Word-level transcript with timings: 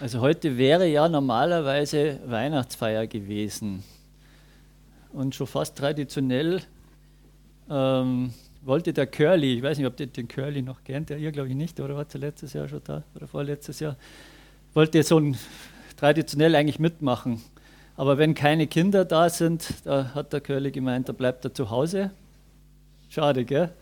Also 0.00 0.20
heute 0.20 0.56
wäre 0.56 0.86
ja 0.86 1.08
normalerweise 1.08 2.20
Weihnachtsfeier 2.24 3.08
gewesen. 3.08 3.82
Und 5.12 5.34
schon 5.34 5.48
fast 5.48 5.76
traditionell 5.76 6.62
ähm, 7.68 8.32
wollte 8.62 8.92
der 8.92 9.08
Curly, 9.08 9.54
ich 9.54 9.62
weiß 9.62 9.76
nicht, 9.76 9.88
ob 9.88 9.98
ihr 9.98 10.06
den 10.06 10.28
Curly 10.28 10.62
noch 10.62 10.84
kennt, 10.84 11.10
der 11.10 11.18
ihr 11.18 11.32
glaube 11.32 11.48
ich 11.48 11.56
nicht, 11.56 11.80
oder 11.80 11.96
war 11.96 12.06
letztes 12.14 12.52
Jahr 12.52 12.68
schon 12.68 12.80
da 12.84 13.02
oder 13.16 13.26
vorletztes 13.26 13.80
Jahr, 13.80 13.96
wollte 14.72 15.02
so 15.02 15.18
ein 15.18 15.36
traditionell 15.96 16.54
eigentlich 16.54 16.78
mitmachen. 16.78 17.42
Aber 17.96 18.18
wenn 18.18 18.34
keine 18.34 18.68
Kinder 18.68 19.04
da 19.04 19.28
sind, 19.28 19.66
da 19.82 20.14
hat 20.14 20.32
der 20.32 20.40
Curly 20.40 20.70
gemeint, 20.70 21.08
da 21.08 21.12
bleibt 21.12 21.44
er 21.44 21.52
zu 21.52 21.70
Hause. 21.70 22.12
Schade, 23.08 23.44
gell? 23.44 23.72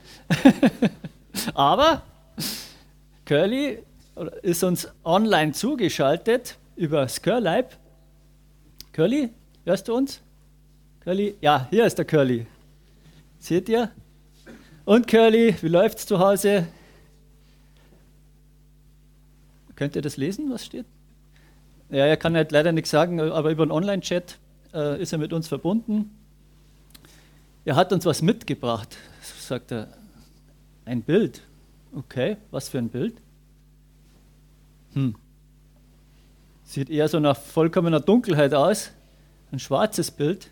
Aber 1.54 2.00
Curly 3.26 3.80
ist 4.42 4.64
uns 4.64 4.88
online 5.04 5.52
zugeschaltet 5.52 6.56
über 6.74 7.08
Skirlibe. 7.08 7.68
Curly, 8.92 9.30
hörst 9.64 9.88
du 9.88 9.94
uns? 9.94 10.22
Curly? 11.00 11.36
Ja, 11.40 11.66
hier 11.70 11.84
ist 11.84 11.98
der 11.98 12.04
Curly. 12.04 12.46
Seht 13.38 13.68
ihr? 13.68 13.90
Und 14.84 15.06
Curly, 15.06 15.56
wie 15.60 15.68
läuft's 15.68 16.06
zu 16.06 16.18
Hause? 16.18 16.66
Könnt 19.74 19.94
ihr 19.94 20.02
das 20.02 20.16
lesen, 20.16 20.50
was 20.50 20.64
steht? 20.64 20.86
Ja, 21.90 22.06
er 22.06 22.16
kann 22.16 22.34
halt 22.34 22.50
leider 22.50 22.72
nichts 22.72 22.90
sagen, 22.90 23.20
aber 23.20 23.50
über 23.50 23.62
einen 23.62 23.72
Online-Chat 23.72 24.38
äh, 24.72 25.00
ist 25.00 25.12
er 25.12 25.18
mit 25.18 25.32
uns 25.32 25.46
verbunden. 25.46 26.10
Er 27.64 27.76
hat 27.76 27.92
uns 27.92 28.06
was 28.06 28.22
mitgebracht, 28.22 28.96
sagt 29.38 29.72
er. 29.72 29.88
Ein 30.84 31.02
Bild. 31.02 31.42
Okay, 31.94 32.36
was 32.50 32.68
für 32.68 32.78
ein 32.78 32.88
Bild? 32.88 33.14
Hm. 34.96 35.14
Sieht 36.64 36.88
eher 36.88 37.06
so 37.06 37.20
nach 37.20 37.36
vollkommener 37.36 38.00
Dunkelheit 38.00 38.54
aus. 38.54 38.92
Ein 39.52 39.58
schwarzes 39.58 40.10
Bild. 40.10 40.50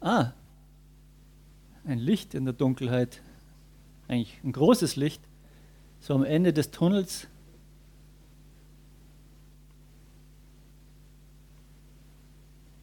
Ah, 0.00 0.32
ein 1.86 1.98
Licht 1.98 2.34
in 2.34 2.44
der 2.44 2.54
Dunkelheit. 2.54 3.22
Eigentlich 4.08 4.36
ein 4.42 4.52
großes 4.52 4.96
Licht. 4.96 5.22
So 6.00 6.14
am 6.14 6.24
Ende 6.24 6.52
des 6.52 6.72
Tunnels. 6.72 7.28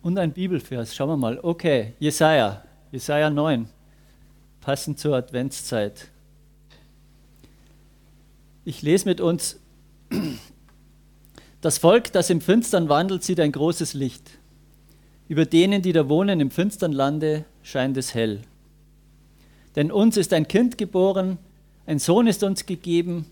Und 0.01 0.17
ein 0.17 0.31
Bibelvers. 0.31 0.95
Schauen 0.95 1.09
wir 1.09 1.17
mal. 1.17 1.39
Okay, 1.43 1.93
Jesaja. 1.99 2.63
Jesaja 2.91 3.29
9. 3.29 3.67
Passend 4.61 4.97
zur 4.97 5.17
Adventszeit. 5.17 6.10
Ich 8.63 8.81
lese 8.83 9.05
mit 9.05 9.21
uns, 9.21 9.59
das 11.61 11.77
Volk, 11.79 12.11
das 12.11 12.29
im 12.29 12.41
Finstern 12.41 12.89
wandelt, 12.89 13.23
sieht 13.23 13.39
ein 13.39 13.51
großes 13.51 13.93
Licht. 13.93 14.39
Über 15.27 15.45
denen, 15.45 15.81
die 15.81 15.93
da 15.93 16.09
wohnen 16.09 16.39
im 16.39 16.51
finstern 16.51 16.91
Lande, 16.91 17.45
scheint 17.63 17.97
es 17.97 18.13
hell. 18.13 18.41
Denn 19.75 19.91
uns 19.91 20.17
ist 20.17 20.33
ein 20.33 20.47
Kind 20.47 20.77
geboren, 20.77 21.37
ein 21.85 21.99
Sohn 21.99 22.27
ist 22.27 22.43
uns 22.43 22.65
gegeben, 22.65 23.25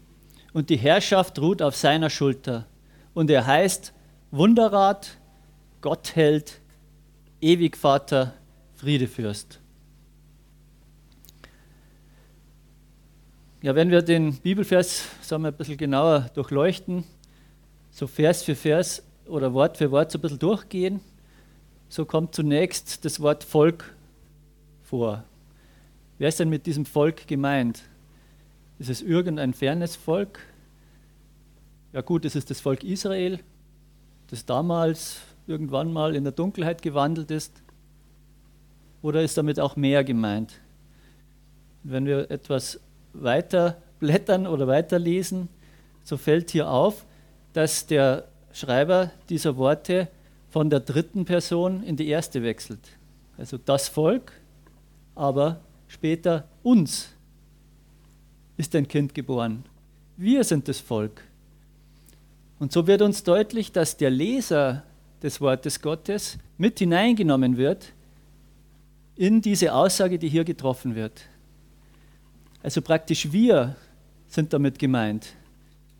und 0.51 0.69
die 0.71 0.77
Herrschaft 0.77 1.37
ruht 1.39 1.61
auf 1.61 1.75
seiner 1.75 2.09
Schulter. 2.09 2.65
Und 3.13 3.29
er 3.29 3.45
heißt 3.45 3.93
Wunderrat, 4.31 5.17
Gottheld, 5.81 6.59
Ewigvater, 7.39 8.33
Friedefürst. 8.77 9.59
Ja, 13.61 13.75
wenn 13.75 13.91
wir 13.91 14.01
den 14.01 14.37
Bibelvers 14.37 15.03
sagen 15.19 15.43
wir, 15.43 15.49
ein 15.49 15.53
bisschen 15.53 15.75
genauer 15.75 16.29
durchleuchten, 16.33 17.03
so 17.91 18.07
Vers 18.07 18.41
für 18.41 18.55
Vers 18.55 19.03
oder 19.25 19.53
Wort 19.53 19.75
für 19.75 19.91
Wort 19.91 20.13
so 20.13 20.17
ein 20.17 20.21
bisschen 20.21 20.39
durchgehen, 20.39 21.01
so 21.89 22.05
kommt 22.05 22.33
zunächst 22.33 23.03
das 23.03 23.19
Wort 23.19 23.43
Volk 23.43 23.93
vor. 24.83 25.25
Wer 26.19 26.29
ist 26.29 26.39
denn 26.39 26.47
mit 26.47 26.67
diesem 26.67 26.85
Volk 26.85 27.27
gemeint? 27.27 27.81
Ist 28.77 28.89
es 28.89 29.01
irgendein 29.01 29.53
fernes 29.53 29.97
Volk? 29.97 30.39
Ja 31.91 31.99
gut, 31.99 32.23
es 32.23 32.37
ist 32.37 32.49
das 32.49 32.61
Volk 32.61 32.85
Israel, 32.85 33.41
das 34.27 34.45
damals 34.45 35.17
irgendwann 35.47 35.91
mal 35.91 36.15
in 36.15 36.23
der 36.23 36.31
Dunkelheit 36.31 36.81
gewandelt 36.81 37.29
ist. 37.29 37.61
Oder 39.01 39.21
ist 39.21 39.37
damit 39.37 39.59
auch 39.59 39.75
mehr 39.75 40.05
gemeint? 40.05 40.61
Wenn 41.83 42.05
wir 42.05 42.31
etwas 42.31 42.79
weiter 43.13 43.81
blättern 43.99 44.47
oder 44.47 44.67
weiterlesen, 44.67 45.49
so 46.03 46.17
fällt 46.17 46.51
hier 46.51 46.69
auf, 46.69 47.05
dass 47.53 47.85
der 47.85 48.27
Schreiber 48.53 49.11
dieser 49.29 49.57
Worte 49.57 50.07
von 50.49 50.69
der 50.69 50.79
dritten 50.79 51.25
Person 51.25 51.83
in 51.83 51.95
die 51.95 52.07
erste 52.07 52.41
wechselt. 52.43 52.79
Also 53.37 53.57
das 53.57 53.87
Volk, 53.87 54.31
aber 55.15 55.59
später 55.87 56.47
uns 56.63 57.09
ist 58.57 58.75
ein 58.75 58.87
Kind 58.87 59.13
geboren. 59.13 59.63
Wir 60.17 60.43
sind 60.43 60.67
das 60.67 60.79
Volk. 60.79 61.21
Und 62.59 62.73
so 62.73 62.87
wird 62.87 63.01
uns 63.01 63.23
deutlich, 63.23 63.71
dass 63.71 63.95
der 63.95 64.09
Leser 64.09 64.83
des 65.23 65.39
Wortes 65.39 65.81
Gottes 65.81 66.37
mit 66.57 66.79
hineingenommen 66.79 67.55
wird 67.55 67.93
in 69.15 69.41
diese 69.41 69.73
Aussage, 69.73 70.19
die 70.19 70.27
hier 70.27 70.43
getroffen 70.43 70.95
wird. 70.95 71.21
Also 72.61 72.81
praktisch 72.81 73.31
wir 73.31 73.75
sind 74.27 74.53
damit 74.53 74.79
gemeint, 74.79 75.33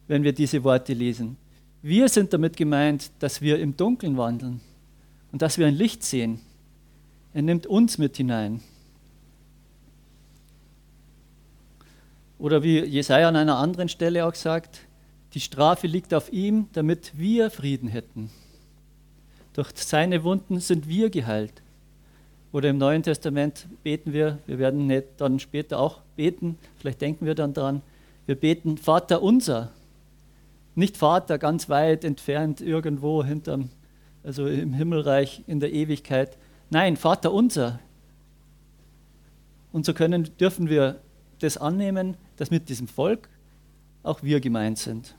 wenn 0.07 0.23
wir 0.23 0.33
diese 0.33 0.63
Worte 0.63 0.93
lesen. 0.93 1.37
Wir 1.81 2.09
sind 2.09 2.33
damit 2.33 2.57
gemeint, 2.57 3.11
dass 3.19 3.41
wir 3.41 3.59
im 3.59 3.77
Dunkeln 3.77 4.17
wandeln 4.17 4.59
und 5.31 5.41
dass 5.41 5.57
wir 5.57 5.67
ein 5.67 5.75
Licht 5.75 6.03
sehen. 6.03 6.41
Er 7.33 7.41
nimmt 7.41 7.67
uns 7.67 7.97
mit 7.97 8.17
hinein. 8.17 8.61
Oder 12.37 12.63
wie 12.63 12.79
Jesaja 12.79 13.29
an 13.29 13.35
einer 13.35 13.57
anderen 13.57 13.89
Stelle 13.89 14.25
auch 14.25 14.35
sagt, 14.35 14.81
die 15.33 15.39
Strafe 15.39 15.87
liegt 15.87 16.13
auf 16.13 16.31
ihm, 16.31 16.67
damit 16.73 17.17
wir 17.17 17.51
Frieden 17.51 17.87
hätten. 17.87 18.31
Durch 19.53 19.71
seine 19.75 20.23
Wunden 20.23 20.59
sind 20.59 20.87
wir 20.87 21.09
geheilt. 21.09 21.61
Oder 22.51 22.69
im 22.69 22.77
Neuen 22.77 23.03
Testament 23.03 23.67
beten 23.83 24.11
wir, 24.11 24.39
wir 24.47 24.57
werden 24.57 24.87
nicht 24.87 25.05
dann 25.17 25.39
später 25.39 25.79
auch 25.79 26.01
beten, 26.15 26.57
vielleicht 26.77 27.01
denken 27.01 27.25
wir 27.25 27.35
dann 27.35 27.53
daran, 27.53 27.81
wir 28.25 28.35
beten 28.35 28.77
Vater 28.77 29.21
unser. 29.21 29.71
Nicht 30.75 30.97
Vater 30.97 31.37
ganz 31.37 31.69
weit 31.69 32.03
entfernt 32.03 32.61
irgendwo 32.61 33.23
hinterm, 33.23 33.69
also 34.23 34.47
im 34.47 34.73
Himmelreich 34.73 35.43
in 35.47 35.59
der 35.59 35.71
Ewigkeit. 35.71 36.37
Nein, 36.69 36.97
Vater 36.97 37.31
unser. 37.33 37.79
Und 39.71 39.85
so 39.85 39.93
können, 39.93 40.29
dürfen 40.39 40.69
wir 40.69 41.01
das 41.39 41.57
annehmen, 41.57 42.17
dass 42.37 42.49
mit 42.49 42.69
diesem 42.69 42.87
Volk 42.87 43.29
auch 44.03 44.23
wir 44.23 44.39
gemeint 44.39 44.77
sind. 44.79 45.15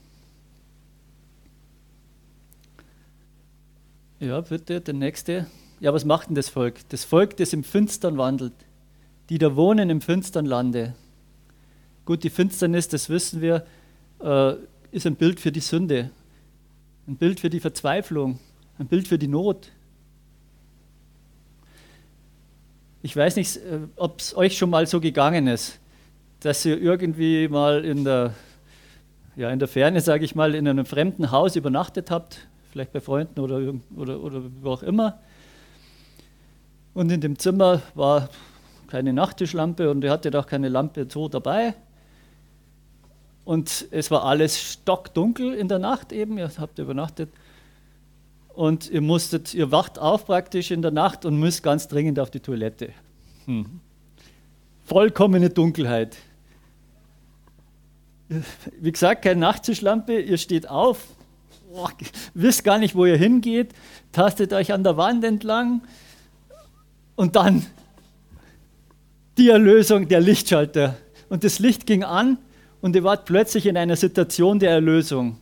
Ja, 4.19 4.41
bitte, 4.41 4.81
der 4.81 4.95
nächste. 4.95 5.47
Ja, 5.81 5.95
was 5.95 6.05
macht 6.05 6.29
denn 6.29 6.35
das 6.35 6.51
Volk? 6.51 6.87
Das 6.91 7.05
Volk, 7.05 7.39
das 7.39 7.55
im 7.55 7.65
Finstern 7.65 8.19
wandelt, 8.19 8.53
die 9.31 9.39
da 9.39 9.57
wohnen 9.57 9.89
im 9.89 10.03
finstern 10.03 10.45
Lande. 10.45 10.95
Gut, 12.05 12.23
die 12.23 12.29
Finsternis, 12.29 12.89
das 12.89 13.09
wissen 13.09 13.41
wir, 13.41 13.65
äh, 14.23 14.55
ist 14.91 15.07
ein 15.07 15.17
Bild 15.17 15.41
für 15.41 15.51
die 15.51 15.61
Sünde, 15.61 16.11
ein 17.09 17.17
Bild 17.17 17.41
für 17.41 17.49
die 17.49 17.61
Verzweiflung, 17.61 18.39
ein 18.79 18.89
Bild 18.89 19.09
für 19.09 19.19
die 19.19 19.29
Not. 19.29 19.73
Ich 23.03 23.17
weiß 23.17 23.37
nicht, 23.37 23.57
äh, 23.57 23.79
ob 23.97 24.21
es 24.21 24.37
euch 24.37 24.59
schon 24.59 24.69
mal 24.69 24.87
so 24.87 25.01
gegangen 25.01 25.47
ist, 25.47 25.81
dass 26.41 26.63
ihr 26.67 26.79
irgendwie 26.79 27.49
mal 27.49 27.87
in 27.87 28.05
der, 28.05 28.35
ja, 29.35 29.51
in 29.51 29.59
der 29.59 29.69
Ferne, 29.69 30.03
sage 30.03 30.27
ich 30.27 30.35
mal, 30.35 30.55
in 30.55 30.69
einem 30.69 30.85
fremden 30.85 31.31
Haus 31.31 31.57
übernachtet 31.57 32.11
habt, 32.11 32.49
vielleicht 32.71 32.93
bei 32.93 33.01
Freunden 33.01 33.41
oder, 33.41 33.73
oder, 33.97 34.21
oder 34.21 34.43
wo 34.61 34.73
auch 34.73 34.83
immer 34.83 35.19
und 36.95 37.11
in 37.11 37.21
dem 37.21 37.39
Zimmer 37.39 37.83
war 37.95 38.29
keine 38.89 39.13
Nachttischlampe 39.13 39.91
und 39.91 40.03
er 40.05 40.13
hatte 40.13 40.37
auch 40.39 40.47
keine 40.47 40.69
Lampe 40.69 41.07
so 41.09 41.29
dabei. 41.29 41.75
Und 43.45 43.87
es 43.91 44.11
war 44.11 44.25
alles 44.25 44.61
stockdunkel 44.61 45.55
in 45.55 45.69
der 45.69 45.79
Nacht 45.79 46.13
eben, 46.13 46.39
ihr 46.39 46.51
habt 46.59 46.79
übernachtet. 46.79 47.31
Und 48.55 48.91
ihr 48.91 49.01
musstet, 49.01 49.55
ihr 49.55 49.71
wacht 49.71 49.99
auf 49.99 50.27
praktisch 50.27 50.71
in 50.71 50.83
der 50.83 50.91
Nacht 50.91 51.25
und 51.25 51.39
müsst 51.39 51.63
ganz 51.63 51.89
dringend 51.89 52.19
auf 52.19 52.31
die 52.31 52.41
Toilette. 52.41 52.91
Hm. 53.47 53.81
Vollkommene 54.85 55.51
Dunkelheit. 55.51 56.17
Wie 58.81 58.93
gesagt, 58.93 59.23
keine 59.23 59.41
Nachttischlampe, 59.41 60.21
ihr 60.21 60.39
steht 60.39 60.69
auf, 60.69 61.07
wisst 62.35 62.65
gar 62.65 62.79
nicht, 62.79 62.95
wo 62.95 63.05
ihr 63.07 63.17
hingeht, 63.17 63.73
tastet 64.13 64.53
euch 64.53 64.73
an 64.73 64.85
der 64.85 64.97
Wand 64.97 65.25
entlang, 65.25 65.83
und 67.21 67.37
dann 67.37 67.67
die 69.37 69.51
Erlösung, 69.51 70.09
der 70.09 70.23
Lichtschalter. 70.23 70.97
Und 71.29 71.45
das 71.45 71.59
Licht 71.59 71.85
ging 71.85 72.03
an 72.03 72.39
und 72.81 72.97
ihr 72.97 73.05
wart 73.05 73.27
plötzlich 73.27 73.67
in 73.67 73.77
einer 73.77 73.97
Situation 73.97 74.59
der 74.59 74.71
Erlösung, 74.71 75.37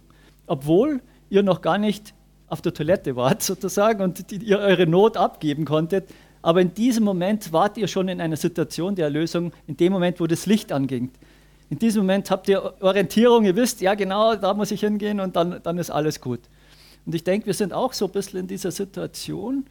obwohl 0.48 1.00
ihr 1.30 1.44
noch 1.44 1.62
gar 1.62 1.78
nicht 1.78 2.14
auf 2.48 2.62
der 2.62 2.74
Toilette 2.74 3.14
wart 3.14 3.42
sozusagen 3.44 4.02
und 4.02 4.32
ihr 4.32 4.58
eure 4.58 4.88
Not 4.88 5.16
abgeben 5.16 5.64
konntet. 5.64 6.08
Aber 6.42 6.60
in 6.60 6.74
diesem 6.74 7.04
Moment 7.04 7.52
wart 7.52 7.78
ihr 7.78 7.86
schon 7.86 8.08
in 8.08 8.20
einer 8.20 8.36
Situation 8.36 8.96
der 8.96 9.04
Erlösung, 9.04 9.52
in 9.68 9.76
dem 9.76 9.92
Moment, 9.92 10.18
wo 10.18 10.26
das 10.26 10.46
Licht 10.46 10.72
anging. 10.72 11.12
In 11.70 11.78
diesem 11.78 12.02
Moment 12.02 12.28
habt 12.32 12.48
ihr 12.48 12.74
Orientierung, 12.80 13.44
ihr 13.44 13.54
wisst, 13.54 13.80
ja 13.82 13.94
genau, 13.94 14.34
da 14.34 14.52
muss 14.52 14.72
ich 14.72 14.80
hingehen 14.80 15.20
und 15.20 15.36
dann, 15.36 15.60
dann 15.62 15.78
ist 15.78 15.90
alles 15.90 16.20
gut. 16.20 16.40
Und 17.06 17.14
ich 17.14 17.22
denke, 17.22 17.46
wir 17.46 17.54
sind 17.54 17.72
auch 17.72 17.92
so 17.92 18.06
ein 18.06 18.10
bisschen 18.10 18.40
in 18.40 18.46
dieser 18.48 18.72
Situation. 18.72 19.64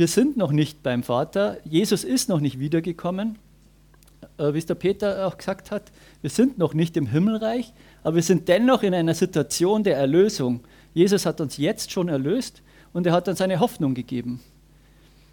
Wir 0.00 0.08
sind 0.08 0.38
noch 0.38 0.50
nicht 0.50 0.82
beim 0.82 1.02
Vater. 1.02 1.58
Jesus 1.62 2.04
ist 2.04 2.30
noch 2.30 2.40
nicht 2.40 2.58
wiedergekommen. 2.58 3.36
Äh, 4.38 4.54
wie 4.54 4.58
es 4.58 4.64
der 4.64 4.74
Peter 4.74 5.26
auch 5.26 5.36
gesagt 5.36 5.70
hat, 5.70 5.92
wir 6.22 6.30
sind 6.30 6.56
noch 6.56 6.72
nicht 6.72 6.96
im 6.96 7.04
Himmelreich, 7.06 7.74
aber 8.02 8.14
wir 8.16 8.22
sind 8.22 8.48
dennoch 8.48 8.82
in 8.82 8.94
einer 8.94 9.12
Situation 9.12 9.84
der 9.84 9.98
Erlösung. 9.98 10.60
Jesus 10.94 11.26
hat 11.26 11.42
uns 11.42 11.58
jetzt 11.58 11.92
schon 11.92 12.08
erlöst 12.08 12.62
und 12.94 13.06
er 13.06 13.12
hat 13.12 13.28
uns 13.28 13.42
eine 13.42 13.60
Hoffnung 13.60 13.92
gegeben. 13.92 14.40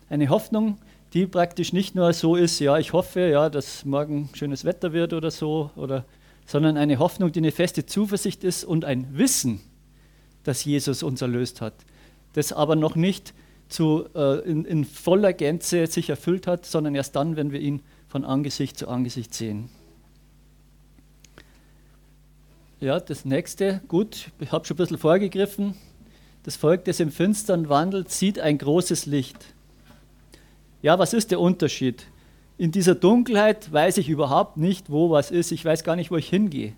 Eine 0.10 0.28
Hoffnung, 0.28 0.80
die 1.14 1.28
praktisch 1.28 1.72
nicht 1.72 1.96
nur 1.96 2.12
so 2.12 2.36
ist, 2.36 2.60
ja, 2.60 2.78
ich 2.78 2.92
hoffe, 2.92 3.22
ja, 3.22 3.50
dass 3.50 3.86
morgen 3.86 4.28
schönes 4.34 4.66
Wetter 4.66 4.92
wird 4.92 5.14
oder 5.14 5.32
so, 5.32 5.72
oder, 5.78 6.04
sondern 6.46 6.76
eine 6.76 7.00
Hoffnung, 7.00 7.32
die 7.32 7.40
eine 7.40 7.54
feste 7.54 7.86
Zuversicht 7.86 8.44
ist 8.44 8.66
und 8.66 8.84
ein 8.84 9.18
Wissen, 9.18 9.62
dass 10.44 10.66
Jesus 10.66 11.04
uns 11.04 11.22
erlöst 11.22 11.62
hat. 11.62 11.74
Das 12.34 12.52
aber 12.52 12.76
noch 12.76 12.98
nicht 12.98 13.34
zu, 13.70 14.06
äh, 14.16 14.40
in, 14.50 14.66
in 14.66 14.86
voller 14.86 15.34
Gänze 15.34 15.88
sich 15.88 16.10
erfüllt 16.10 16.48
hat, 16.48 16.66
sondern 16.66 16.96
erst 16.96 17.16
dann, 17.16 17.36
wenn 17.36 17.52
wir 17.52 17.60
ihn 17.60 17.82
von 18.08 18.24
Angesicht 18.24 18.78
zu 18.78 18.88
Angesicht 18.88 19.34
sehen. 19.34 19.70
Ja, 22.80 23.00
das 23.00 23.26
nächste, 23.26 23.82
gut, 23.88 24.30
ich 24.40 24.52
habe 24.52 24.66
schon 24.66 24.76
ein 24.76 24.78
bisschen 24.78 24.98
vorgegriffen. 25.00 25.74
Das 26.44 26.56
Volk, 26.56 26.86
das 26.86 27.00
im 27.00 27.12
Finstern 27.12 27.70
wandelt, 27.70 28.12
sieht 28.12 28.40
ein 28.40 28.58
großes 28.58 29.08
Licht. 29.08 29.54
Ja, 30.82 31.00
was 31.00 31.14
ist 31.14 31.32
der 31.32 31.40
Unterschied? 31.40 32.06
In 32.58 32.72
dieser 32.72 32.96
Dunkelheit 32.96 33.72
weiß 33.72 33.98
ich 33.98 34.10
überhaupt 34.10 34.58
nicht, 34.58 34.90
wo 34.90 35.10
was 35.10 35.32
ist. 35.32 35.52
Ich 35.52 35.66
weiß 35.66 35.84
gar 35.84 35.96
nicht, 35.96 36.12
wo 36.12 36.18
ich 36.18 36.30
hingehe. 36.30 36.74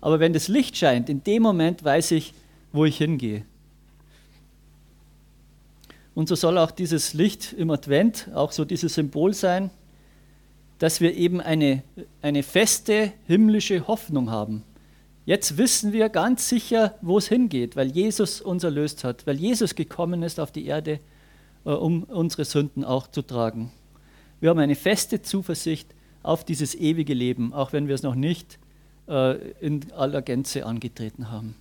Aber 0.00 0.20
wenn 0.20 0.32
das 0.32 0.48
Licht 0.48 0.76
scheint, 0.76 1.08
in 1.08 1.22
dem 1.22 1.42
Moment 1.42 1.84
weiß 1.84 2.12
ich, 2.12 2.34
wo 2.72 2.84
ich 2.84 2.96
hingehe. 2.98 3.44
Und 6.16 6.30
so 6.30 6.34
soll 6.34 6.56
auch 6.56 6.70
dieses 6.70 7.12
Licht 7.12 7.52
im 7.52 7.70
Advent 7.70 8.30
auch 8.34 8.50
so 8.50 8.64
dieses 8.64 8.94
Symbol 8.94 9.34
sein, 9.34 9.68
dass 10.78 11.02
wir 11.02 11.14
eben 11.14 11.42
eine, 11.42 11.82
eine 12.22 12.42
feste 12.42 13.12
himmlische 13.26 13.86
Hoffnung 13.86 14.30
haben. 14.30 14.62
Jetzt 15.26 15.58
wissen 15.58 15.92
wir 15.92 16.08
ganz 16.08 16.48
sicher, 16.48 16.94
wo 17.02 17.18
es 17.18 17.28
hingeht, 17.28 17.76
weil 17.76 17.88
Jesus 17.88 18.40
uns 18.40 18.64
erlöst 18.64 19.04
hat, 19.04 19.26
weil 19.26 19.36
Jesus 19.36 19.74
gekommen 19.74 20.22
ist 20.22 20.40
auf 20.40 20.50
die 20.50 20.64
Erde, 20.64 21.00
äh, 21.66 21.70
um 21.70 22.04
unsere 22.04 22.46
Sünden 22.46 22.82
auch 22.82 23.08
zu 23.08 23.20
tragen. 23.20 23.70
Wir 24.40 24.48
haben 24.48 24.58
eine 24.58 24.74
feste 24.74 25.20
Zuversicht 25.20 25.94
auf 26.22 26.44
dieses 26.44 26.74
ewige 26.74 27.12
Leben, 27.12 27.52
auch 27.52 27.74
wenn 27.74 27.88
wir 27.88 27.94
es 27.94 28.02
noch 28.02 28.14
nicht 28.14 28.58
äh, 29.06 29.36
in 29.60 29.92
aller 29.92 30.22
Gänze 30.22 30.64
angetreten 30.64 31.30
haben. 31.30 31.56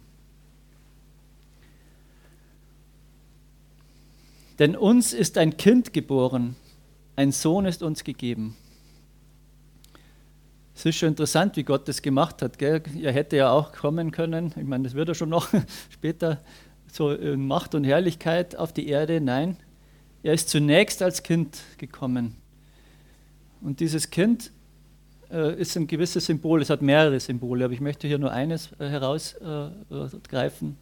Denn 4.60 4.76
uns 4.76 5.14
ist 5.14 5.38
ein 5.38 5.58
Kind 5.58 5.94
geboren, 5.94 6.56
ein 7.16 7.32
Sohn 7.32 7.66
ist 7.66 7.84
uns 7.84 8.04
gegeben. 8.04 8.56
Es 10.76 10.86
ist 10.86 10.98
schon 10.98 11.10
interessant, 11.10 11.56
wie 11.56 11.64
Gott 11.64 11.88
das 11.88 12.02
gemacht 12.02 12.42
hat. 12.42 12.58
Gell? 12.58 12.84
Er 13.02 13.14
hätte 13.14 13.38
ja 13.38 13.52
auch 13.52 13.72
kommen 13.72 14.12
können, 14.12 14.54
ich 14.58 14.66
meine, 14.66 14.84
das 14.84 14.94
wird 14.94 15.10
er 15.10 15.16
schon 15.16 15.30
noch 15.30 15.50
später, 15.90 16.42
so 16.92 17.12
in 17.12 17.48
Macht 17.48 17.76
und 17.76 17.84
Herrlichkeit 17.84 18.56
auf 18.56 18.72
die 18.74 18.88
Erde. 18.88 19.20
Nein, 19.22 19.58
er 20.24 20.34
ist 20.34 20.50
zunächst 20.50 21.02
als 21.02 21.24
Kind 21.24 21.60
gekommen. 21.78 22.36
Und 23.62 23.80
dieses 23.80 24.10
Kind 24.10 24.52
äh, 25.32 25.60
ist 25.60 25.76
ein 25.76 25.88
gewisses 25.88 26.26
Symbol, 26.26 26.62
es 26.62 26.70
hat 26.70 26.82
mehrere 26.82 27.20
Symbole, 27.20 27.66
aber 27.66 27.74
ich 27.74 27.82
möchte 27.82 28.08
hier 28.08 28.20
nur 28.20 28.32
eines 28.32 28.72
äh, 28.80 28.90
herausgreifen. 28.90 30.78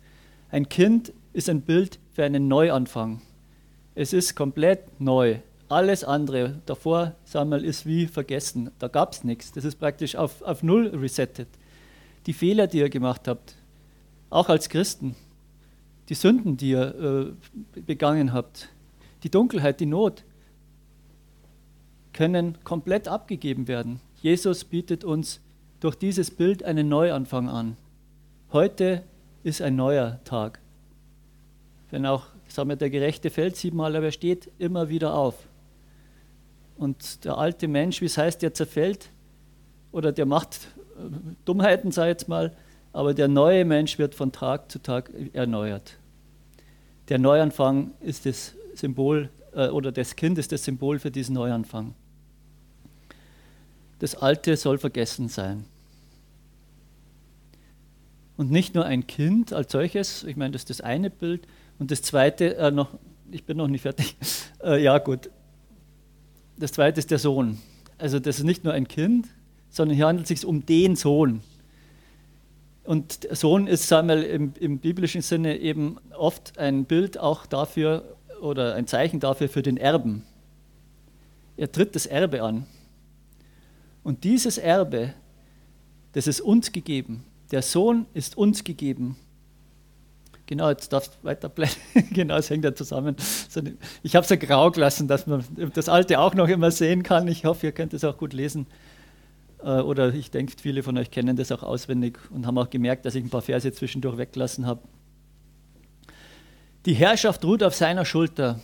Äh, 0.51 0.55
ein 0.55 0.69
Kind 0.69 1.13
ist 1.33 1.49
ein 1.49 1.61
Bild 1.61 1.99
für 2.13 2.23
einen 2.23 2.47
Neuanfang. 2.47 3.21
Es 3.95 4.11
ist 4.11 4.35
komplett 4.35 4.99
neu. 4.99 5.37
Alles 5.69 6.03
andere 6.03 6.61
davor, 6.65 7.15
Samuel, 7.25 7.63
ist 7.63 7.85
wie 7.85 8.07
vergessen. 8.07 8.71
Da 8.79 8.87
gab 8.87 9.13
es 9.13 9.23
nichts. 9.23 9.51
Das 9.51 9.65
ist 9.65 9.75
praktisch 9.75 10.15
auf, 10.15 10.41
auf 10.41 10.63
Null 10.63 10.87
resettet. 10.87 11.47
Die 12.25 12.33
Fehler, 12.33 12.67
die 12.67 12.79
ihr 12.79 12.89
gemacht 12.89 13.27
habt, 13.27 13.55
auch 14.29 14.49
als 14.49 14.69
Christen, 14.69 15.15
die 16.09 16.15
Sünden, 16.15 16.57
die 16.57 16.71
ihr 16.71 17.35
äh, 17.75 17.81
begangen 17.81 18.33
habt, 18.33 18.69
die 19.23 19.29
Dunkelheit, 19.29 19.79
die 19.79 19.85
Not, 19.85 20.23
können 22.13 22.57
komplett 22.63 23.07
abgegeben 23.07 23.67
werden. 23.67 23.99
Jesus 24.21 24.63
bietet 24.63 25.03
uns 25.03 25.39
durch 25.79 25.95
dieses 25.95 26.31
Bild 26.31 26.63
einen 26.63 26.89
Neuanfang 26.89 27.49
an. 27.49 27.77
Heute 28.51 29.03
ist 29.43 29.61
ein 29.61 29.75
neuer 29.75 30.19
Tag. 30.23 30.59
Wenn 31.89 32.05
auch 32.05 32.32
sagen 32.53 32.69
wir, 32.69 32.75
der 32.75 32.91
Gerechte 32.91 33.31
fällt 33.31 33.55
siebenmal, 33.55 33.95
aber 33.95 34.05
er 34.05 34.11
steht 34.11 34.51
immer 34.59 34.89
wieder 34.89 35.15
auf. 35.15 35.35
Und 36.77 37.25
der 37.25 37.37
alte 37.37 37.67
Mensch, 37.67 37.99
wie 37.99 38.05
es 38.05 38.17
heißt, 38.17 38.41
der 38.43 38.53
zerfällt 38.53 39.09
oder 39.91 40.11
der 40.11 40.27
macht 40.27 40.67
äh, 40.97 41.01
Dummheiten, 41.45 41.91
sage 41.91 42.11
ich 42.11 42.13
jetzt 42.13 42.27
mal, 42.27 42.55
aber 42.91 43.15
der 43.15 43.27
neue 43.27 43.65
Mensch 43.65 43.97
wird 43.97 44.13
von 44.13 44.31
Tag 44.31 44.71
zu 44.71 44.79
Tag 44.79 45.09
erneuert. 45.33 45.97
Der 47.09 47.17
Neuanfang 47.17 47.91
ist 48.01 48.27
das 48.27 48.53
Symbol, 48.75 49.29
äh, 49.55 49.69
oder 49.69 49.91
das 49.91 50.15
Kind 50.15 50.37
ist 50.37 50.51
das 50.51 50.63
Symbol 50.63 50.99
für 50.99 51.09
diesen 51.09 51.33
Neuanfang. 51.33 51.95
Das 53.97 54.13
Alte 54.15 54.57
soll 54.57 54.77
vergessen 54.77 55.27
sein. 55.27 55.65
Und 58.37 58.51
nicht 58.51 58.75
nur 58.75 58.85
ein 58.85 59.07
Kind 59.07 59.53
als 59.53 59.71
solches, 59.71 60.23
ich 60.23 60.35
meine, 60.35 60.51
das 60.51 60.61
ist 60.63 60.69
das 60.69 60.81
eine 60.81 61.09
Bild. 61.09 61.47
Und 61.79 61.91
das 61.91 62.01
zweite, 62.01 62.55
äh, 62.57 62.71
noch, 62.71 62.97
ich 63.31 63.45
bin 63.45 63.57
noch 63.57 63.67
nicht 63.67 63.81
fertig, 63.81 64.15
äh, 64.63 64.81
ja 64.81 64.97
gut, 64.99 65.29
das 66.57 66.71
zweite 66.71 66.99
ist 66.99 67.11
der 67.11 67.19
Sohn. 67.19 67.57
Also 67.97 68.19
das 68.19 68.37
ist 68.37 68.45
nicht 68.45 68.63
nur 68.63 68.73
ein 68.73 68.87
Kind, 68.87 69.27
sondern 69.69 69.95
hier 69.95 70.07
handelt 70.07 70.29
es 70.29 70.39
sich 70.39 70.47
um 70.47 70.65
den 70.65 70.95
Sohn. 70.95 71.41
Und 72.83 73.23
der 73.23 73.35
Sohn 73.35 73.67
ist 73.67 73.87
Samuel 73.87 74.23
im, 74.23 74.53
im, 74.59 74.79
biblischen 74.79 75.21
Sinne 75.21 75.57
eben 75.57 75.97
oft 76.17 76.57
ein 76.57 76.85
Bild 76.85 77.17
auch 77.17 77.45
dafür 77.45 78.17
oder 78.41 78.75
ein 78.75 78.87
Zeichen 78.87 79.19
dafür 79.19 79.47
für 79.47 79.61
den 79.61 79.77
Erben. 79.77 80.23
Er 81.55 81.71
tritt 81.71 81.95
das 81.95 82.05
Erbe 82.05 82.43
an. 82.43 82.65
Und 84.03 84.25
dieses 84.25 84.57
Erbe, 84.57 85.13
das 86.11 86.27
ist 86.27 86.41
uns 86.41 86.71
gegeben. 86.71 87.23
Der 87.51 87.61
Sohn 87.61 88.05
ist 88.13 88.37
uns 88.37 88.63
gegeben. 88.63 89.15
Genau, 90.53 90.69
jetzt 90.69 90.93
darfst 90.93 91.15
du 91.15 91.25
weiterblättern. 91.25 91.81
genau, 92.13 92.37
es 92.37 92.47
hängt 92.51 92.63
ja 92.63 92.75
zusammen. 92.75 93.15
Ich 94.03 94.15
habe 94.15 94.23
es 94.23 94.29
ja 94.29 94.35
grau 94.35 94.69
gelassen, 94.69 95.07
dass 95.07 95.25
man 95.25 95.43
das 95.73 95.89
Alte 95.89 96.19
auch 96.19 96.35
noch 96.35 96.47
immer 96.47 96.69
sehen 96.69 97.01
kann. 97.01 97.27
Ich 97.27 97.45
hoffe, 97.45 97.65
ihr 97.65 97.71
könnt 97.71 97.91
es 97.95 98.03
auch 98.03 98.19
gut 98.19 98.33
lesen. 98.33 98.67
Äh, 99.63 99.79
oder 99.79 100.13
ich 100.13 100.29
denke, 100.29 100.53
viele 100.61 100.83
von 100.83 100.95
euch 100.95 101.09
kennen 101.09 101.35
das 101.35 101.51
auch 101.51 101.63
auswendig 101.63 102.19
und 102.29 102.45
haben 102.45 102.59
auch 102.59 102.69
gemerkt, 102.69 103.07
dass 103.07 103.15
ich 103.15 103.23
ein 103.23 103.31
paar 103.31 103.41
Verse 103.41 103.71
zwischendurch 103.71 104.19
weggelassen 104.19 104.67
habe. 104.67 104.81
Die 106.85 106.93
Herrschaft 106.93 107.43
ruht 107.43 107.63
auf 107.63 107.73
seiner 107.73 108.05
Schulter. 108.05 108.59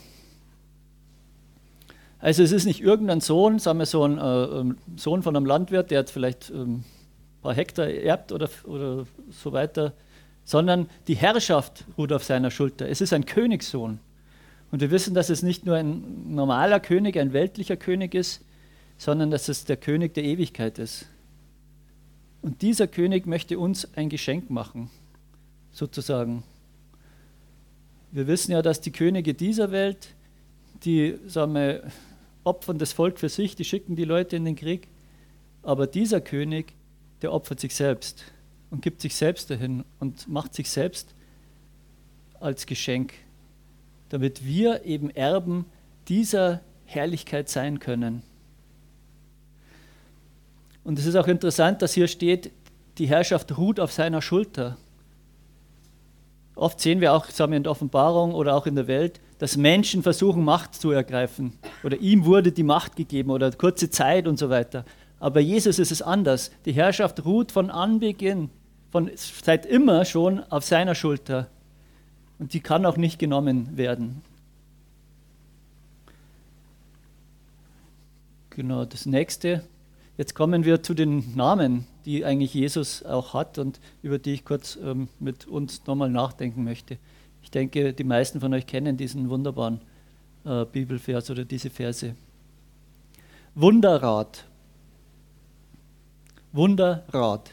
Also 2.19 2.43
es 2.43 2.51
ist 2.51 2.65
nicht 2.65 2.81
irgendein 2.81 3.19
Sohn, 3.19 3.57
sagen 3.57 3.79
wir 3.79 3.87
so 3.87 4.03
ein 4.03 4.19
äh, 4.19 4.43
ähm, 4.43 4.77
Sohn 4.95 5.23
von 5.23 5.35
einem 5.35 5.47
Landwirt, 5.47 5.89
der 5.89 5.97
hat 5.97 6.11
vielleicht 6.11 6.51
ähm, 6.51 6.83
ein 6.83 7.41
paar 7.41 7.55
Hektar 7.55 7.87
erbt 7.87 8.31
oder, 8.31 8.47
oder 8.65 9.07
so 9.31 9.53
weiter 9.53 9.93
sondern 10.49 10.89
die 11.07 11.15
Herrschaft 11.15 11.85
ruht 11.95 12.11
auf 12.11 12.23
seiner 12.23 12.49
Schulter. 12.49 12.89
Es 12.89 13.01
ist 13.01 13.13
ein 13.13 13.27
Königssohn. 13.27 13.99
Und 14.71 14.81
wir 14.81 14.89
wissen, 14.89 15.13
dass 15.13 15.29
es 15.29 15.43
nicht 15.43 15.63
nur 15.63 15.75
ein 15.75 16.33
normaler 16.33 16.79
König, 16.79 17.19
ein 17.19 17.33
weltlicher 17.33 17.77
König 17.77 18.15
ist, 18.15 18.43
sondern 18.97 19.29
dass 19.29 19.47
es 19.47 19.65
der 19.65 19.77
König 19.77 20.15
der 20.15 20.23
Ewigkeit 20.23 20.79
ist. 20.79 21.05
Und 22.41 22.63
dieser 22.63 22.87
König 22.87 23.27
möchte 23.27 23.59
uns 23.59 23.95
ein 23.95 24.09
Geschenk 24.09 24.49
machen, 24.49 24.89
sozusagen. 25.71 26.41
Wir 28.11 28.25
wissen 28.25 28.51
ja, 28.51 28.63
dass 28.63 28.81
die 28.81 28.91
Könige 28.91 29.35
dieser 29.35 29.69
Welt, 29.69 30.15
die 30.83 31.19
sagen 31.27 31.53
wir, 31.53 31.83
opfern 32.43 32.79
das 32.79 32.91
Volk 32.91 33.19
für 33.19 33.29
sich, 33.29 33.55
die 33.55 33.65
schicken 33.65 33.95
die 33.95 34.03
Leute 34.03 34.35
in 34.35 34.45
den 34.45 34.55
Krieg. 34.55 34.87
Aber 35.61 35.85
dieser 35.85 36.21
König, 36.21 36.73
der 37.21 37.33
opfert 37.33 37.59
sich 37.59 37.75
selbst 37.75 38.23
und 38.71 38.81
gibt 38.81 39.01
sich 39.01 39.15
selbst 39.15 39.49
dahin 39.49 39.83
und 39.99 40.27
macht 40.27 40.53
sich 40.53 40.69
selbst 40.69 41.13
als 42.39 42.65
Geschenk, 42.65 43.13
damit 44.09 44.45
wir 44.45 44.85
eben 44.85 45.09
Erben 45.09 45.65
dieser 46.07 46.61
Herrlichkeit 46.85 47.49
sein 47.49 47.79
können. 47.79 48.23
Und 50.83 50.97
es 50.97 51.05
ist 51.05 51.15
auch 51.15 51.27
interessant, 51.27 51.81
dass 51.81 51.93
hier 51.93 52.07
steht, 52.07 52.51
die 52.97 53.07
Herrschaft 53.07 53.57
ruht 53.57 53.79
auf 53.79 53.91
seiner 53.91 54.21
Schulter. 54.21 54.77
Oft 56.55 56.79
sehen 56.79 56.99
wir 56.99 57.13
auch, 57.13 57.25
sagen 57.25 57.51
wir 57.51 57.57
in 57.57 57.63
der 57.63 57.71
Offenbarung 57.71 58.33
oder 58.33 58.55
auch 58.55 58.65
in 58.65 58.75
der 58.75 58.87
Welt, 58.87 59.21
dass 59.37 59.55
Menschen 59.55 60.03
versuchen, 60.03 60.43
Macht 60.43 60.75
zu 60.75 60.91
ergreifen. 60.91 61.53
Oder 61.83 61.97
ihm 61.97 62.25
wurde 62.25 62.51
die 62.51 62.63
Macht 62.63 62.95
gegeben 62.95 63.29
oder 63.29 63.51
kurze 63.51 63.89
Zeit 63.89 64.27
und 64.27 64.37
so 64.37 64.49
weiter. 64.49 64.83
Aber 65.19 65.39
Jesus 65.39 65.79
ist 65.79 65.91
es 65.91 66.01
anders. 66.01 66.51
Die 66.65 66.73
Herrschaft 66.73 67.23
ruht 67.25 67.51
von 67.51 67.69
Anbeginn, 67.69 68.49
von, 68.91 69.11
seit 69.15 69.65
immer 69.65 70.05
schon 70.05 70.43
auf 70.51 70.63
seiner 70.65 70.95
Schulter. 70.95 71.47
Und 72.39 72.53
die 72.53 72.61
kann 72.61 72.85
auch 72.85 72.97
nicht 72.97 73.19
genommen 73.19 73.77
werden. 73.77 74.21
Genau, 78.49 78.85
das 78.85 79.05
nächste. 79.05 79.63
Jetzt 80.17 80.35
kommen 80.35 80.65
wir 80.65 80.83
zu 80.83 80.93
den 80.93 81.35
Namen, 81.35 81.85
die 82.05 82.25
eigentlich 82.25 82.53
Jesus 82.53 83.03
auch 83.05 83.33
hat 83.33 83.57
und 83.57 83.79
über 84.01 84.19
die 84.19 84.33
ich 84.33 84.43
kurz 84.43 84.77
ähm, 84.83 85.07
mit 85.19 85.47
uns 85.47 85.85
nochmal 85.85 86.09
nachdenken 86.09 86.63
möchte. 86.63 86.97
Ich 87.41 87.51
denke, 87.51 87.93
die 87.93 88.03
meisten 88.03 88.41
von 88.41 88.53
euch 88.53 88.67
kennen 88.67 88.97
diesen 88.97 89.29
wunderbaren 89.29 89.79
äh, 90.43 90.65
Bibelvers 90.65 91.29
oder 91.29 91.45
diese 91.45 91.69
Verse. 91.69 92.15
Wunderrat. 93.55 94.45
Wunderrat. 96.51 97.49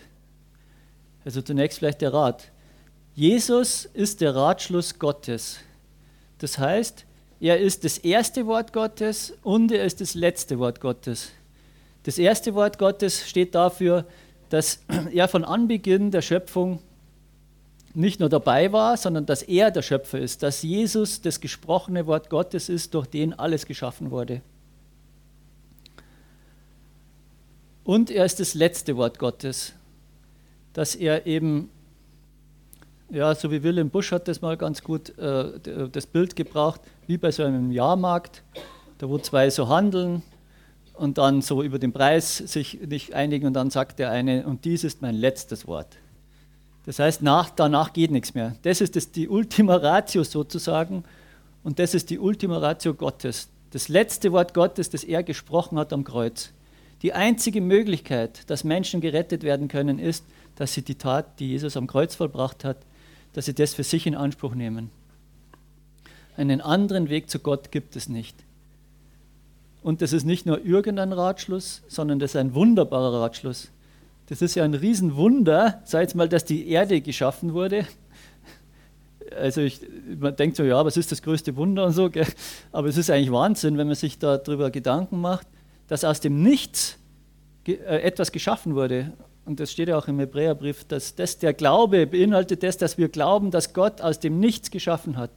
Also 1.26 1.42
zunächst 1.42 1.80
vielleicht 1.80 2.02
der 2.02 2.14
Rat. 2.14 2.52
Jesus 3.16 3.85
ist 3.85 4.21
der 4.21 4.37
Ratschluss 4.37 4.97
Gottes. 5.00 5.59
Das 6.38 6.56
heißt, 6.56 7.04
er 7.40 7.59
ist 7.59 7.83
das 7.83 7.99
erste 7.99 8.47
Wort 8.47 8.73
Gottes 8.73 9.35
und 9.42 9.73
er 9.73 9.85
ist 9.85 10.00
das 10.00 10.14
letzte 10.14 10.61
Wort 10.61 10.80
Gottes. 10.80 11.33
Das 12.04 12.18
erste 12.18 12.54
Wort 12.54 12.78
Gottes 12.78 13.28
steht 13.28 13.56
dafür, 13.56 14.06
dass 14.50 14.85
er 15.12 15.26
von 15.26 15.45
Anbeginn 15.45 16.12
der 16.12 16.23
Schöpfung 16.23 16.78
nicht 17.92 18.21
nur 18.21 18.28
dabei 18.28 18.71
war, 18.71 18.97
sondern 18.97 19.26
dass 19.26 19.42
er 19.42 19.73
der 19.73 19.83
Schöpfer 19.83 20.21
ist, 20.21 20.45
dass 20.45 20.62
Jesus 20.62 21.23
das 21.23 21.40
gesprochene 21.40 22.06
Wort 22.06 22.30
Gottes 22.30 22.68
ist, 22.68 22.95
durch 22.95 23.09
den 23.09 23.35
alles 23.35 23.66
geschaffen 23.66 24.12
wurde. 24.12 24.42
Und 27.83 28.12
er 28.12 28.25
ist 28.25 28.38
das 28.38 28.54
letzte 28.54 28.97
Wort 28.97 29.18
Gottes, 29.18 29.73
dass 30.76 30.95
er 30.95 31.26
eben 31.26 31.71
ja, 33.09 33.35
so 33.35 33.50
wie 33.50 33.62
Wilhelm 33.62 33.88
Busch 33.88 34.12
hat 34.12 34.28
das 34.28 34.42
mal 34.42 34.59
ganz 34.59 34.83
gut 34.83 35.16
äh, 35.18 35.88
das 35.90 36.06
Bild 36.06 36.37
gebraucht, 36.37 36.83
wie 37.06 37.16
bei 37.16 37.30
so 37.30 37.45
einem 37.45 37.71
Jahrmarkt, 37.71 38.42
da 38.99 39.09
wo 39.09 39.16
zwei 39.16 39.49
so 39.49 39.68
handeln 39.68 40.23
und 40.92 41.16
dann 41.16 41.40
so 41.40 41.62
über 41.62 41.78
den 41.78 41.95
Preis 41.95 42.37
sich 42.37 42.78
nicht 42.87 43.14
einigen 43.14 43.47
und 43.47 43.54
dann 43.54 43.71
sagt 43.71 43.99
der 43.99 44.11
eine, 44.11 44.45
und 44.47 44.66
dies 44.66 44.85
ist 44.85 45.00
mein 45.00 45.14
letztes 45.14 45.66
Wort. 45.66 45.97
Das 46.85 46.99
heißt, 46.99 47.23
nach, 47.23 47.49
danach 47.49 47.95
geht 47.95 48.11
nichts 48.11 48.35
mehr. 48.35 48.54
Das 48.61 48.83
ist 48.83 48.97
das, 48.97 49.11
die 49.11 49.30
Ultima 49.30 49.76
Ratio 49.76 50.25
sozusagen 50.25 51.04
und 51.64 51.78
das 51.78 51.95
ist 51.95 52.11
die 52.11 52.18
Ultima 52.18 52.59
Ratio 52.59 52.92
Gottes. 52.92 53.49
Das 53.71 53.88
letzte 53.88 54.30
Wort 54.30 54.52
Gottes, 54.52 54.90
das 54.90 55.04
er 55.04 55.23
gesprochen 55.23 55.78
hat 55.78 55.95
am 55.95 56.04
Kreuz. 56.04 56.52
Die 57.00 57.14
einzige 57.14 57.62
Möglichkeit, 57.62 58.50
dass 58.50 58.62
Menschen 58.62 59.00
gerettet 59.00 59.42
werden 59.42 59.68
können, 59.68 59.99
ist, 59.99 60.25
dass 60.57 60.75
sie 60.75 60.83
die 60.83 60.97
Tat, 60.97 61.39
die 61.39 61.49
Jesus 61.49 61.77
am 61.77 61.87
Kreuz 61.87 62.15
vollbracht 62.15 62.65
hat, 62.65 62.79
dass 63.35 63.45
sie 63.45 63.55
das 63.55 63.75
für 63.75 63.85
sich 63.85 64.07
in 64.07 64.15
Anspruch 64.15 64.55
nehmen. 64.55 64.91
Einen 66.37 66.61
anderen 66.61 67.09
Weg 67.09 67.31
zu 67.31 67.39
Gott 67.39 67.71
gibt 67.71 67.97
es 67.97 68.09
nicht. 68.09 68.37
Und 69.83 70.03
das 70.03 70.13
ist 70.13 70.25
nicht 70.25 70.47
nur 70.47 70.65
irgendein 70.65 71.13
Ratschluss, 71.13 71.83
sondern 71.87 72.19
das 72.19 72.33
ist 72.33 72.37
ein 72.37 72.55
wunderbarer 72.55 73.21
Ratschluss. 73.21 73.71
Das 74.29 74.43
ist 74.43 74.57
ja 74.57 74.65
ein 74.65 74.75
Riesenwunder, 74.75 75.81
sei 75.85 76.03
es 76.03 76.15
mal, 76.15 76.29
dass 76.29 76.45
die 76.45 76.69
Erde 76.69 77.01
geschaffen 77.01 77.55
wurde. 77.55 77.87
Also 79.39 79.61
ich, 79.61 79.81
man 80.19 80.35
denkt 80.35 80.57
so, 80.57 80.65
ja, 80.65 80.85
was 80.85 80.97
ist 80.97 81.13
das 81.13 81.21
größte 81.23 81.57
Wunder 81.57 81.85
und 81.85 81.93
so, 81.93 82.11
gell? 82.11 82.27
aber 82.73 82.89
es 82.89 82.97
ist 82.97 83.11
eigentlich 83.11 83.33
Wahnsinn, 83.33 83.77
wenn 83.77 83.87
man 83.87 83.97
sich 83.97 84.19
darüber 84.19 84.71
Gedanken 84.71 85.21
macht, 85.21 85.47
dass 85.89 86.05
aus 86.05 86.21
dem 86.21 86.43
Nichts 86.43 86.97
äh, 87.67 87.73
etwas 88.03 88.33
geschaffen 88.33 88.75
wurde 88.75 89.13
und 89.47 89.61
das 89.61 89.71
steht 89.71 89.88
ja 89.88 89.97
auch 89.97 90.09
im 90.09 90.19
Hebräerbrief, 90.19 90.85
dass 90.85 91.15
das 91.15 91.38
der 91.38 91.55
Glaube 91.55 92.07
beinhaltet 92.07 92.65
das, 92.65 92.79
dass 92.79 92.99
wir 92.99 93.09
glauben, 93.09 93.53
dass 93.53 93.73
Gott 93.73 94.00
aus 94.00 94.19
dem 94.19 94.41
Nichts 94.41 94.73
geschaffen 94.73 95.17
hat. 95.17 95.31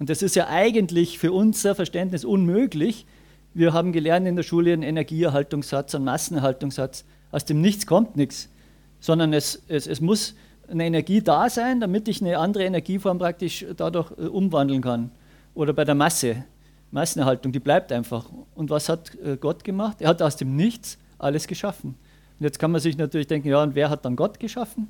Und 0.00 0.10
das 0.10 0.20
ist 0.20 0.34
ja 0.34 0.48
eigentlich 0.48 1.18
für 1.18 1.32
unser 1.32 1.76
Verständnis 1.76 2.24
unmöglich. 2.24 3.06
Wir 3.54 3.72
haben 3.72 3.92
gelernt 3.92 4.26
in 4.26 4.34
der 4.34 4.42
Schule 4.42 4.72
einen 4.72 4.82
Energieerhaltungssatz, 4.82 5.94
einen 5.94 6.04
Massenerhaltungssatz. 6.04 7.04
Aus 7.30 7.44
dem 7.44 7.60
Nichts 7.60 7.86
kommt 7.86 8.16
nichts, 8.16 8.48
sondern 8.98 9.32
es, 9.32 9.62
es, 9.68 9.86
es 9.86 10.00
muss 10.00 10.34
eine 10.68 10.84
Energie 10.84 11.22
da 11.22 11.48
sein, 11.48 11.78
damit 11.78 12.08
ich 12.08 12.20
eine 12.20 12.38
andere 12.38 12.64
Energieform 12.64 13.18
praktisch 13.18 13.64
dadurch 13.76 14.10
äh, 14.18 14.22
umwandeln 14.26 14.82
kann. 14.82 15.12
Oder 15.54 15.72
bei 15.72 15.84
der 15.84 15.94
Masse, 15.94 16.44
Massenerhaltung, 16.90 17.52
die 17.52 17.60
bleibt 17.60 17.92
einfach. 17.92 18.28
Und 18.56 18.70
was 18.70 18.88
hat 18.88 19.14
äh, 19.24 19.36
Gott 19.36 19.62
gemacht? 19.62 19.98
Er 20.00 20.08
hat 20.08 20.20
aus 20.20 20.36
dem 20.36 20.56
Nichts 20.56 20.98
alles 21.18 21.46
geschaffen. 21.46 21.94
Und 22.38 22.44
jetzt 22.44 22.58
kann 22.58 22.70
man 22.70 22.80
sich 22.80 22.98
natürlich 22.98 23.26
denken, 23.26 23.48
ja, 23.48 23.62
und 23.62 23.74
wer 23.74 23.88
hat 23.88 24.04
dann 24.04 24.16
Gott 24.16 24.38
geschaffen? 24.38 24.88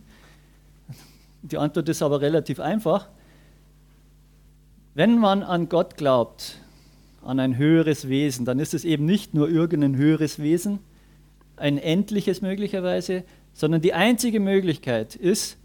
Die 1.43 1.59
Antwort 1.59 1.89
ist 1.89 2.03
aber 2.03 2.21
relativ 2.21 2.59
einfach. 2.59 3.09
Wenn 4.95 5.19
man 5.19 5.43
an 5.43 5.69
Gott 5.69 5.97
glaubt, 5.97 6.59
an 7.23 7.39
ein 7.39 7.57
höheres 7.57 8.09
Wesen, 8.09 8.45
dann 8.45 8.59
ist 8.59 8.75
es 8.75 8.85
eben 8.85 9.05
nicht 9.05 9.35
nur 9.35 9.49
irgendein 9.49 9.97
höheres 9.97 10.39
Wesen, 10.41 10.81
ein 11.57 11.79
endliches 11.79 12.43
möglicherweise, 12.43 13.23
sondern 13.53 13.81
die 13.81 13.95
einzige 13.95 14.41
Möglichkeit 14.41 15.15
ist, 15.15 15.57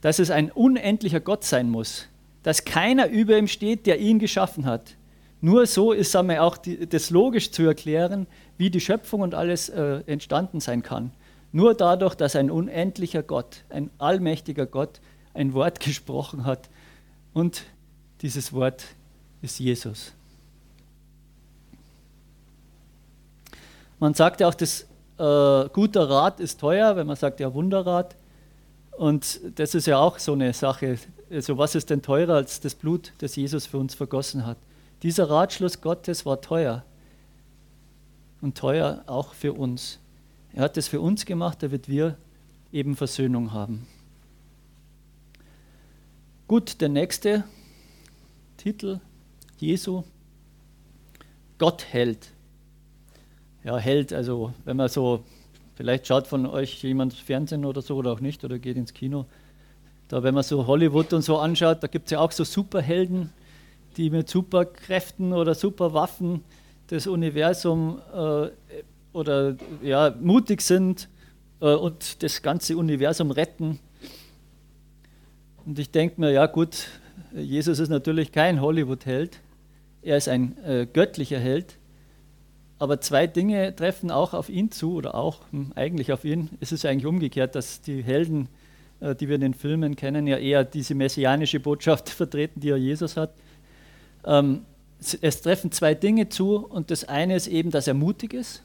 dass 0.00 0.18
es 0.18 0.30
ein 0.30 0.50
unendlicher 0.50 1.20
Gott 1.20 1.44
sein 1.44 1.70
muss, 1.70 2.08
dass 2.42 2.64
keiner 2.64 3.08
über 3.08 3.38
ihm 3.38 3.48
steht, 3.48 3.86
der 3.86 3.98
ihn 3.98 4.18
geschaffen 4.18 4.66
hat. 4.66 4.95
Nur 5.40 5.66
so 5.66 5.92
ist 5.92 6.14
wir, 6.14 6.42
auch 6.42 6.56
die, 6.56 6.86
das 6.86 7.10
logisch 7.10 7.50
zu 7.50 7.62
erklären, 7.62 8.26
wie 8.56 8.70
die 8.70 8.80
Schöpfung 8.80 9.20
und 9.20 9.34
alles 9.34 9.68
äh, 9.68 10.02
entstanden 10.06 10.60
sein 10.60 10.82
kann. 10.82 11.12
Nur 11.52 11.74
dadurch, 11.74 12.14
dass 12.14 12.36
ein 12.36 12.50
unendlicher 12.50 13.22
Gott, 13.22 13.64
ein 13.68 13.90
allmächtiger 13.98 14.66
Gott 14.66 15.00
ein 15.34 15.52
Wort 15.52 15.80
gesprochen 15.80 16.44
hat 16.44 16.68
und 17.32 17.62
dieses 18.22 18.52
Wort 18.52 18.84
ist 19.42 19.58
Jesus. 19.58 20.12
Man 23.98 24.14
sagt 24.14 24.40
ja 24.40 24.48
auch, 24.48 24.54
dass 24.54 24.86
äh, 25.18 25.68
guter 25.72 26.08
Rat 26.08 26.40
ist 26.40 26.60
teuer, 26.60 26.96
wenn 26.96 27.06
man 27.06 27.16
sagt 27.16 27.40
ja 27.40 27.52
Wunderrat. 27.54 28.16
Und 28.92 29.40
das 29.58 29.74
ist 29.74 29.86
ja 29.86 29.98
auch 29.98 30.18
so 30.18 30.32
eine 30.32 30.52
Sache. 30.52 30.98
Also 31.30 31.56
was 31.58 31.74
ist 31.74 31.90
denn 31.90 32.02
teurer 32.02 32.34
als 32.34 32.60
das 32.60 32.74
Blut, 32.74 33.12
das 33.18 33.36
Jesus 33.36 33.66
für 33.66 33.78
uns 33.78 33.94
vergossen 33.94 34.46
hat? 34.46 34.58
Dieser 35.02 35.28
Ratschluss 35.28 35.80
Gottes 35.80 36.24
war 36.24 36.40
teuer 36.40 36.84
und 38.40 38.56
teuer 38.56 39.04
auch 39.06 39.34
für 39.34 39.52
uns. 39.52 39.98
Er 40.52 40.62
hat 40.62 40.76
es 40.76 40.88
für 40.88 41.00
uns 41.00 41.26
gemacht, 41.26 41.62
damit 41.62 41.88
wir 41.88 42.16
eben 42.72 42.96
Versöhnung 42.96 43.52
haben. 43.52 43.86
Gut, 46.48 46.80
der 46.80 46.88
nächste 46.88 47.44
Titel, 48.56 49.00
Jesu, 49.58 50.04
Gott 51.58 51.84
hält. 51.90 52.30
Ja, 53.64 53.78
hält, 53.78 54.12
also 54.12 54.54
wenn 54.64 54.76
man 54.76 54.88
so, 54.88 55.24
vielleicht 55.74 56.06
schaut 56.06 56.26
von 56.26 56.46
euch 56.46 56.82
jemand 56.82 57.14
Fernsehen 57.14 57.64
oder 57.64 57.82
so 57.82 57.96
oder 57.96 58.12
auch 58.12 58.20
nicht 58.20 58.44
oder 58.44 58.58
geht 58.58 58.76
ins 58.76 58.94
Kino. 58.94 59.26
Da, 60.08 60.22
wenn 60.22 60.34
man 60.34 60.44
so 60.44 60.66
Hollywood 60.66 61.12
und 61.12 61.22
so 61.22 61.38
anschaut, 61.38 61.82
da 61.82 61.88
gibt 61.88 62.06
es 62.06 62.12
ja 62.12 62.20
auch 62.20 62.30
so 62.30 62.44
Superhelden, 62.44 63.30
die 63.96 64.10
mit 64.10 64.28
Superkräften 64.28 65.32
oder 65.32 65.54
Superwaffen 65.54 66.44
das 66.88 67.06
Universum 67.06 68.00
äh, 68.14 68.48
oder 69.12 69.56
ja, 69.82 70.14
mutig 70.20 70.60
sind 70.60 71.08
äh, 71.60 71.74
und 71.74 72.22
das 72.22 72.42
ganze 72.42 72.76
Universum 72.76 73.30
retten. 73.30 73.80
Und 75.64 75.78
ich 75.78 75.90
denke 75.90 76.20
mir, 76.20 76.30
ja 76.30 76.46
gut, 76.46 76.86
Jesus 77.34 77.78
ist 77.78 77.88
natürlich 77.88 78.30
kein 78.30 78.60
Hollywood-Held, 78.60 79.40
er 80.02 80.16
ist 80.16 80.28
ein 80.28 80.56
äh, 80.64 80.86
göttlicher 80.86 81.40
Held, 81.40 81.78
aber 82.78 83.00
zwei 83.00 83.26
Dinge 83.26 83.74
treffen 83.74 84.10
auch 84.10 84.34
auf 84.34 84.48
ihn 84.48 84.70
zu 84.70 84.94
oder 84.94 85.14
auch 85.14 85.40
hm, 85.50 85.72
eigentlich 85.74 86.12
auf 86.12 86.24
ihn. 86.24 86.50
Es 86.60 86.72
ist 86.72 86.84
eigentlich 86.84 87.06
umgekehrt, 87.06 87.54
dass 87.54 87.80
die 87.80 88.02
Helden, 88.02 88.48
äh, 89.00 89.14
die 89.14 89.28
wir 89.28 89.36
in 89.36 89.40
den 89.40 89.54
Filmen 89.54 89.96
kennen, 89.96 90.26
ja 90.26 90.36
eher 90.36 90.64
diese 90.64 90.94
messianische 90.94 91.58
Botschaft 91.58 92.08
vertreten, 92.10 92.60
die 92.60 92.68
ja 92.68 92.76
Jesus 92.76 93.16
hat. 93.16 93.32
Ähm, 94.26 94.66
es 94.98 95.40
treffen 95.42 95.70
zwei 95.72 95.94
Dinge 95.94 96.28
zu 96.28 96.56
und 96.56 96.90
das 96.90 97.04
eine 97.04 97.36
ist 97.36 97.46
eben, 97.46 97.70
dass 97.70 97.86
er 97.86 97.94
mutig 97.94 98.34
ist 98.34 98.62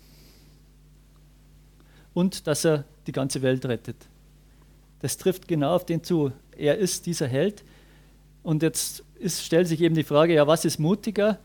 und 2.13 2.47
dass 2.47 2.65
er 2.65 2.85
die 3.07 3.11
ganze 3.11 3.41
Welt 3.41 3.65
rettet. 3.65 3.97
Das 4.99 5.17
trifft 5.17 5.47
genau 5.47 5.75
auf 5.75 5.85
den 5.85 6.03
zu. 6.03 6.31
Er 6.57 6.77
ist 6.77 7.05
dieser 7.05 7.27
Held 7.27 7.63
und 8.43 8.63
jetzt 8.63 9.03
ist, 9.19 9.43
stellt 9.43 9.67
sich 9.67 9.81
eben 9.81 9.95
die 9.95 10.03
Frage, 10.03 10.33
ja, 10.33 10.47
was 10.47 10.65
ist 10.65 10.79
mutiger, 10.79 11.37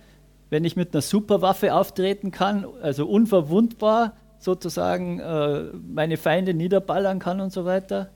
wenn 0.51 0.65
ich 0.65 0.77
mit 0.77 0.95
einer 0.95 1.03
Superwaffe 1.03 1.75
auftreten 1.75 2.31
kann, 2.31 2.67
also 2.81 3.07
unverwundbar, 3.07 4.17
sozusagen 4.39 5.19
äh, 5.19 5.65
meine 5.93 6.17
Feinde 6.17 6.55
niederballern 6.55 7.19
kann 7.19 7.41
und 7.41 7.53
so 7.53 7.65
weiter. 7.65 8.11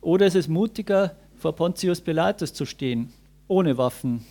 Oder 0.00 0.26
ist 0.26 0.36
es 0.36 0.48
mutiger, 0.48 1.14
vor 1.36 1.54
Pontius 1.54 2.00
Pilatus 2.00 2.52
zu 2.52 2.64
stehen, 2.64 3.12
ohne 3.46 3.78
Waffen 3.78 4.24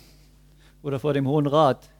oder 0.86 1.00
vor 1.00 1.14
dem 1.14 1.26
Hohen 1.26 1.48
Rat 1.48 1.90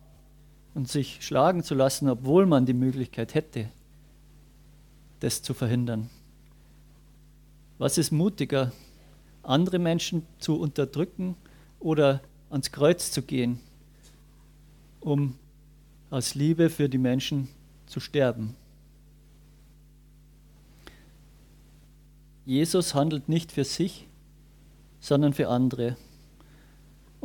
und 0.72 0.88
sich 0.88 1.18
schlagen 1.20 1.64
zu 1.64 1.74
lassen, 1.74 2.08
obwohl 2.08 2.46
man 2.46 2.66
die 2.66 2.72
Möglichkeit 2.72 3.34
hätte, 3.34 3.68
das 5.18 5.42
zu 5.42 5.54
verhindern. 5.54 6.08
Was 7.78 7.98
ist 7.98 8.12
mutiger, 8.12 8.70
andere 9.42 9.80
Menschen 9.80 10.24
zu 10.38 10.60
unterdrücken 10.60 11.34
oder 11.80 12.20
ans 12.48 12.70
Kreuz 12.70 13.10
zu 13.10 13.22
gehen, 13.22 13.58
um 15.00 15.36
aus 16.10 16.36
Liebe 16.36 16.70
für 16.70 16.88
die 16.88 16.98
Menschen 16.98 17.48
zu 17.86 17.98
sterben? 17.98 18.54
Jesus 22.44 22.94
handelt 22.94 23.28
nicht 23.28 23.50
für 23.50 23.64
sich, 23.64 24.06
sondern 25.00 25.32
für 25.32 25.48
andere. 25.48 25.96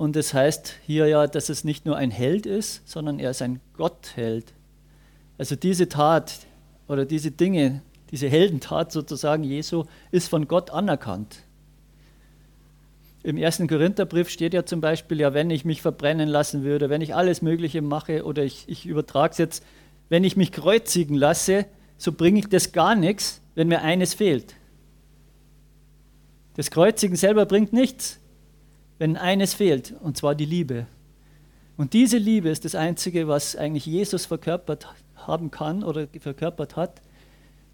Und 0.01 0.15
das 0.15 0.33
heißt 0.33 0.77
hier 0.87 1.05
ja, 1.05 1.27
dass 1.27 1.49
es 1.49 1.63
nicht 1.63 1.85
nur 1.85 1.95
ein 1.95 2.09
Held 2.09 2.47
ist, 2.47 2.89
sondern 2.89 3.19
er 3.19 3.29
ist 3.29 3.43
ein 3.43 3.59
Gottheld. 3.77 4.51
Also 5.37 5.55
diese 5.55 5.89
Tat 5.89 6.39
oder 6.87 7.05
diese 7.05 7.29
Dinge, 7.29 7.83
diese 8.09 8.27
Heldentat 8.27 8.91
sozusagen 8.91 9.43
Jesu 9.43 9.83
ist 10.09 10.27
von 10.27 10.47
Gott 10.47 10.71
anerkannt. 10.71 11.43
Im 13.21 13.37
ersten 13.37 13.67
Korintherbrief 13.67 14.29
steht 14.29 14.55
ja 14.55 14.65
zum 14.65 14.81
Beispiel, 14.81 15.19
ja, 15.19 15.35
wenn 15.35 15.51
ich 15.51 15.65
mich 15.65 15.83
verbrennen 15.83 16.29
lassen 16.29 16.63
würde, 16.63 16.89
wenn 16.89 17.01
ich 17.01 17.13
alles 17.13 17.43
Mögliche 17.43 17.83
mache 17.83 18.25
oder 18.25 18.43
ich, 18.43 18.67
ich 18.67 18.87
übertrage 18.87 19.33
es 19.33 19.37
jetzt, 19.37 19.63
wenn 20.09 20.23
ich 20.23 20.35
mich 20.35 20.51
kreuzigen 20.51 21.15
lasse, 21.15 21.67
so 21.99 22.11
bringe 22.11 22.39
ich 22.39 22.49
das 22.49 22.71
gar 22.71 22.95
nichts, 22.95 23.39
wenn 23.53 23.67
mir 23.67 23.83
eines 23.83 24.15
fehlt. 24.15 24.55
Das 26.55 26.71
Kreuzigen 26.71 27.15
selber 27.15 27.45
bringt 27.45 27.71
nichts, 27.71 28.19
wenn 29.01 29.17
eines 29.17 29.55
fehlt, 29.55 29.95
und 29.99 30.15
zwar 30.15 30.35
die 30.35 30.45
Liebe. 30.45 30.85
Und 31.75 31.93
diese 31.93 32.19
Liebe 32.19 32.49
ist 32.49 32.65
das 32.65 32.75
Einzige, 32.75 33.27
was 33.27 33.55
eigentlich 33.55 33.87
Jesus 33.87 34.27
verkörpert 34.27 34.93
haben 35.15 35.49
kann 35.49 35.83
oder 35.83 36.07
verkörpert 36.19 36.75
hat. 36.75 37.01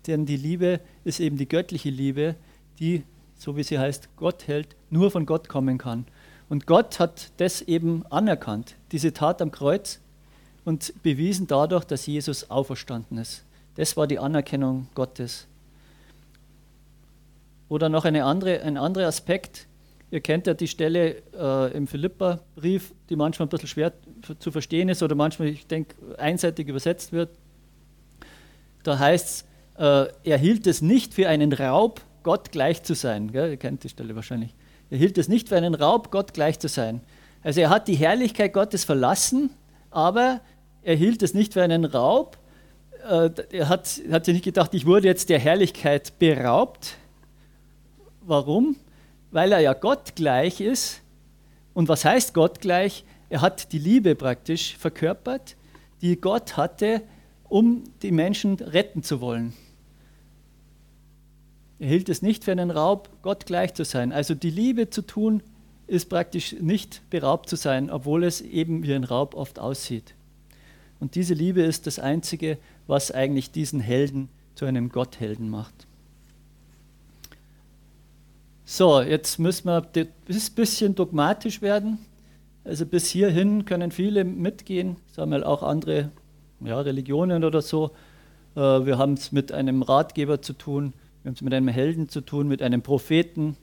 Denn 0.08 0.26
die 0.26 0.38
Liebe 0.38 0.80
ist 1.04 1.20
eben 1.20 1.36
die 1.36 1.50
göttliche 1.50 1.90
Liebe, 1.90 2.36
die, 2.80 3.04
so 3.38 3.58
wie 3.58 3.64
sie 3.64 3.78
heißt, 3.78 4.08
Gott 4.16 4.48
hält, 4.48 4.78
nur 4.90 5.12
von 5.12 5.26
Gott 5.26 5.50
kommen 5.50 5.78
kann. 5.78 6.06
Und 6.48 6.66
Gott 6.66 6.98
hat 6.98 7.30
das 7.36 7.62
eben 7.62 8.06
anerkannt, 8.06 8.78
diese 8.94 9.12
Tat 9.12 9.42
am 9.42 9.52
Kreuz, 9.52 10.00
und 10.64 10.94
bewiesen 11.04 11.46
dadurch, 11.46 11.84
dass 11.84 12.06
Jesus 12.06 12.50
auferstanden 12.50 13.18
ist. 13.18 13.44
Das 13.76 13.98
war 13.98 14.08
die 14.08 14.20
Anerkennung 14.20 14.88
Gottes. 14.96 15.46
Oder 17.68 17.90
noch 17.90 18.06
eine 18.06 18.24
andere, 18.24 18.62
ein 18.62 18.78
anderer 18.78 19.08
Aspekt. 19.08 19.68
Ihr 20.10 20.22
kennt 20.22 20.48
ja 20.48 20.54
die 20.54 20.68
Stelle 20.68 21.22
äh, 21.38 21.76
im 21.76 21.86
Philippa-Brief, 21.86 22.94
die 23.10 23.16
manchmal 23.16 23.48
ein 23.48 23.50
bisschen 23.50 23.68
schwer 23.68 23.94
zu 24.40 24.52
verstehen 24.52 24.88
ist 24.90 25.04
oder 25.04 25.16
manchmal, 25.16 25.50
ich 25.50 25.68
denke, 25.68 25.96
einseitig 26.18 26.68
übersetzt 26.68 27.12
wird. 27.12 27.30
Da 28.84 28.98
heißt 29.00 29.46
es, 29.76 29.82
äh, 29.82 30.08
er 30.24 30.38
hielt 30.38 30.66
es 30.66 30.82
nicht 30.82 31.14
für 31.14 31.28
einen 31.28 31.52
Raub, 31.52 32.02
Gott 32.24 32.52
gleich 32.52 32.84
zu 32.84 32.96
sein. 32.96 33.32
Gell? 33.32 33.52
Ihr 33.52 33.58
kennt 33.58 33.84
die 33.84 33.90
Stelle 33.90 34.16
wahrscheinlich. 34.16 34.56
Er 34.90 34.98
hielt 34.98 35.18
es 35.18 35.28
nicht 35.28 35.50
für 35.50 35.58
einen 35.58 35.76
Raub, 35.76 36.10
Gott 36.10 36.34
gleich 36.34 36.60
zu 36.60 36.70
sein. 36.70 37.02
Also 37.44 37.60
er 37.60 37.70
hat 37.70 37.88
die 37.88 37.96
Herrlichkeit 37.96 38.54
Gottes 38.54 38.86
verlassen, 38.86 39.50
aber 39.92 40.40
er 40.84 40.96
hielt 40.96 41.22
es 41.22 41.34
nicht 41.34 41.54
für 41.54 41.64
einen 41.64 41.84
Raub. 41.84 42.38
Äh, 43.10 43.30
er 43.52 43.68
hat, 43.68 44.02
hat 44.10 44.26
sich 44.26 44.34
nicht 44.34 44.46
gedacht, 44.46 44.74
ich 44.74 44.86
wurde 44.86 45.08
jetzt 45.08 45.30
der 45.30 45.40
Herrlichkeit 45.40 46.18
beraubt, 46.18 46.98
Warum? 48.28 48.76
Weil 49.32 49.52
er 49.52 49.60
ja 49.60 49.74
Gott 49.74 50.16
gleich 50.16 50.62
ist. 50.62 51.02
Und 51.74 51.90
was 51.90 52.06
heißt 52.06 52.34
Gott 52.34 52.62
gleich? 52.62 53.04
Er 53.30 53.42
hat 53.42 53.72
die 53.72 53.80
Liebe 53.80 54.16
praktisch 54.16 54.78
verkörpert, 54.78 55.56
die 56.02 56.20
Gott 56.20 56.58
hatte, 56.58 57.02
um 57.50 57.84
die 58.02 58.12
Menschen 58.12 58.56
retten 58.56 59.04
zu 59.04 59.22
wollen. 59.22 59.54
Er 61.80 61.90
hielt 61.90 62.10
es 62.10 62.22
nicht 62.22 62.44
für 62.44 62.52
einen 62.52 62.72
Raub, 62.72 63.10
Gott 63.22 63.46
gleich 63.46 63.74
zu 63.74 63.86
sein. 63.86 64.12
Also 64.12 64.34
die 64.34 64.50
Liebe 64.50 64.90
zu 64.90 65.02
tun, 65.02 65.44
ist 65.88 66.10
praktisch 66.10 66.54
nicht 66.60 67.02
beraubt 67.10 67.50
zu 67.50 67.56
sein, 67.56 67.90
obwohl 67.90 68.26
es 68.26 68.42
eben 68.42 68.84
wie 68.84 68.94
ein 68.94 69.06
Raub 69.06 69.36
oft 69.36 69.58
aussieht. 69.58 70.14
Und 71.00 71.16
diese 71.16 71.34
Liebe 71.34 71.62
ist 71.62 71.88
das 71.88 71.98
Einzige, 71.98 72.58
was 72.88 73.12
eigentlich 73.12 73.52
diesen 73.52 73.80
Helden 73.80 74.30
zu 74.56 74.66
einem 74.66 74.90
Gotthelden 74.90 75.50
macht. 75.50 75.87
So, 78.70 79.00
jetzt 79.00 79.40
müssen 79.40 79.70
wir 79.70 79.82
ein 79.96 80.08
bisschen 80.54 80.94
dogmatisch 80.94 81.62
werden. 81.62 82.00
Also 82.66 82.86
bis 82.86 83.08
hierhin 83.08 83.64
können 83.64 83.92
viele 83.92 84.26
mitgehen, 84.26 84.98
sagen 85.16 85.32
wir 85.32 85.48
auch 85.48 85.64
andere 85.64 86.12
ja, 86.60 86.78
Religionen 86.82 87.46
oder 87.46 87.62
so. 87.62 87.92
Äh, 88.58 88.60
wir 88.60 88.98
haben 88.98 89.14
es 89.14 89.32
mit 89.32 89.54
einem 89.54 89.84
Ratgeber 89.84 90.42
zu 90.42 90.52
tun, 90.52 90.92
wir 91.24 91.30
haben 91.30 91.36
es 91.36 91.42
mit 91.42 91.54
einem 91.54 91.70
Helden 91.70 92.10
zu 92.10 92.20
tun, 92.20 92.50
mit 92.50 92.62
einem 92.62 92.82
Propheten, 92.82 93.56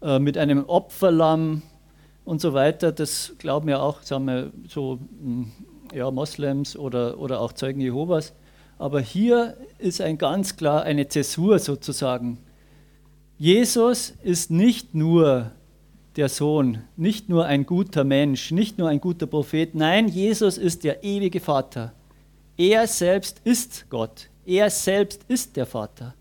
äh, 0.00 0.20
mit 0.20 0.38
einem 0.38 0.64
Opferlamm 0.64 1.62
und 2.24 2.40
so 2.40 2.54
weiter. 2.54 2.92
Das 2.92 3.32
glauben 3.38 3.68
ja 3.68 3.80
auch, 3.80 4.02
sagen 4.02 4.26
wir 4.26 4.52
so, 4.68 5.00
hm, 5.22 5.50
ja, 5.92 6.08
Moslems 6.12 6.76
oder, 6.76 7.18
oder 7.18 7.40
auch 7.40 7.52
Zeugen 7.52 7.80
Jehovas. 7.80 8.32
Aber 8.78 9.00
hier 9.00 9.56
ist 9.78 10.00
ein 10.00 10.18
ganz 10.18 10.56
klar 10.56 10.84
eine 10.84 11.08
Zäsur 11.08 11.58
sozusagen 11.58 12.38
Jesus 13.38 14.14
ist 14.22 14.50
nicht 14.50 14.94
nur 14.94 15.50
der 16.16 16.28
Sohn, 16.28 16.84
nicht 16.96 17.28
nur 17.28 17.46
ein 17.46 17.66
guter 17.66 18.04
Mensch, 18.04 18.52
nicht 18.52 18.78
nur 18.78 18.88
ein 18.88 19.00
guter 19.00 19.26
Prophet. 19.26 19.74
Nein, 19.74 20.08
Jesus 20.08 20.58
ist 20.58 20.84
der 20.84 21.02
ewige 21.02 21.40
Vater. 21.40 21.92
Er 22.56 22.86
selbst 22.86 23.40
ist 23.44 23.86
Gott. 23.90 24.28
Er 24.46 24.70
selbst 24.70 25.24
ist 25.26 25.56
der 25.56 25.66
Vater. 25.66 26.14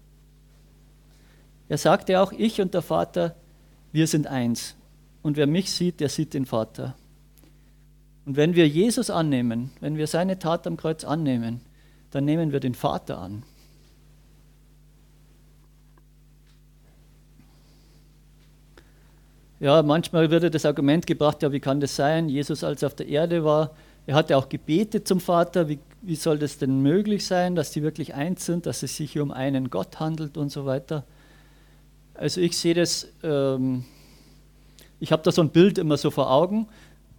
Er 1.70 1.78
sagte 1.78 2.20
auch, 2.20 2.32
ich 2.32 2.60
und 2.60 2.74
der 2.74 2.82
Vater, 2.82 3.36
wir 3.92 4.08
sind 4.08 4.28
eins. 4.28 4.76
Und 5.22 5.38
wer 5.38 5.48
mich 5.48 5.72
sieht, 5.72 6.00
der 6.00 6.10
sieht 6.10 6.34
den 6.34 6.46
Vater. 6.46 6.96
Und 8.26 8.36
wenn 8.36 8.56
wir 8.56 8.68
Jesus 8.68 9.10
annehmen, 9.10 9.72
wenn 9.80 9.98
wir 9.98 10.08
seine 10.08 10.40
Tat 10.40 10.66
am 10.66 10.78
Kreuz 10.78 11.04
annehmen, 11.04 11.62
dann 12.12 12.26
nehmen 12.26 12.52
wir 12.52 12.60
den 12.60 12.74
Vater 12.76 13.20
an. 13.20 13.44
Ja, 19.64 19.82
manchmal 19.82 20.30
wird 20.30 20.54
das 20.54 20.66
Argument 20.66 21.08
gebracht, 21.08 21.42
ja, 21.42 21.50
wie 21.54 21.62
kann 21.62 21.80
das 21.80 21.96
sein? 21.96 22.28
Jesus, 22.28 22.66
als 22.66 22.84
er 22.84 22.88
auf 22.88 22.96
der 22.96 23.08
Erde 23.08 23.46
war, 23.46 23.72
er 24.06 24.16
hatte 24.16 24.36
auch 24.36 24.50
gebetet 24.50 25.08
zum 25.08 25.22
Vater. 25.22 25.70
Wie, 25.70 25.80
wie 26.02 26.16
soll 26.16 26.38
das 26.38 26.58
denn 26.58 26.82
möglich 26.82 27.26
sein, 27.26 27.56
dass 27.56 27.72
die 27.72 27.82
wirklich 27.82 28.14
eins 28.14 28.46
sind, 28.46 28.66
dass 28.66 28.84
es 28.84 28.98
sich 28.98 29.14
hier 29.14 29.24
um 29.24 29.32
einen 29.32 29.70
Gott 29.70 30.02
handelt 30.02 30.36
und 30.36 30.50
so 30.50 30.66
weiter? 30.66 31.06
Also 32.14 32.42
ich 32.42 32.58
sehe 32.58 32.74
das, 32.74 33.08
ähm, 33.24 33.86
ich 35.00 35.14
habe 35.14 35.24
da 35.24 35.32
so 35.32 35.42
ein 35.42 35.50
Bild 35.50 35.78
immer 35.78 35.96
so 35.96 36.12
vor 36.12 36.30
Augen, 36.30 36.68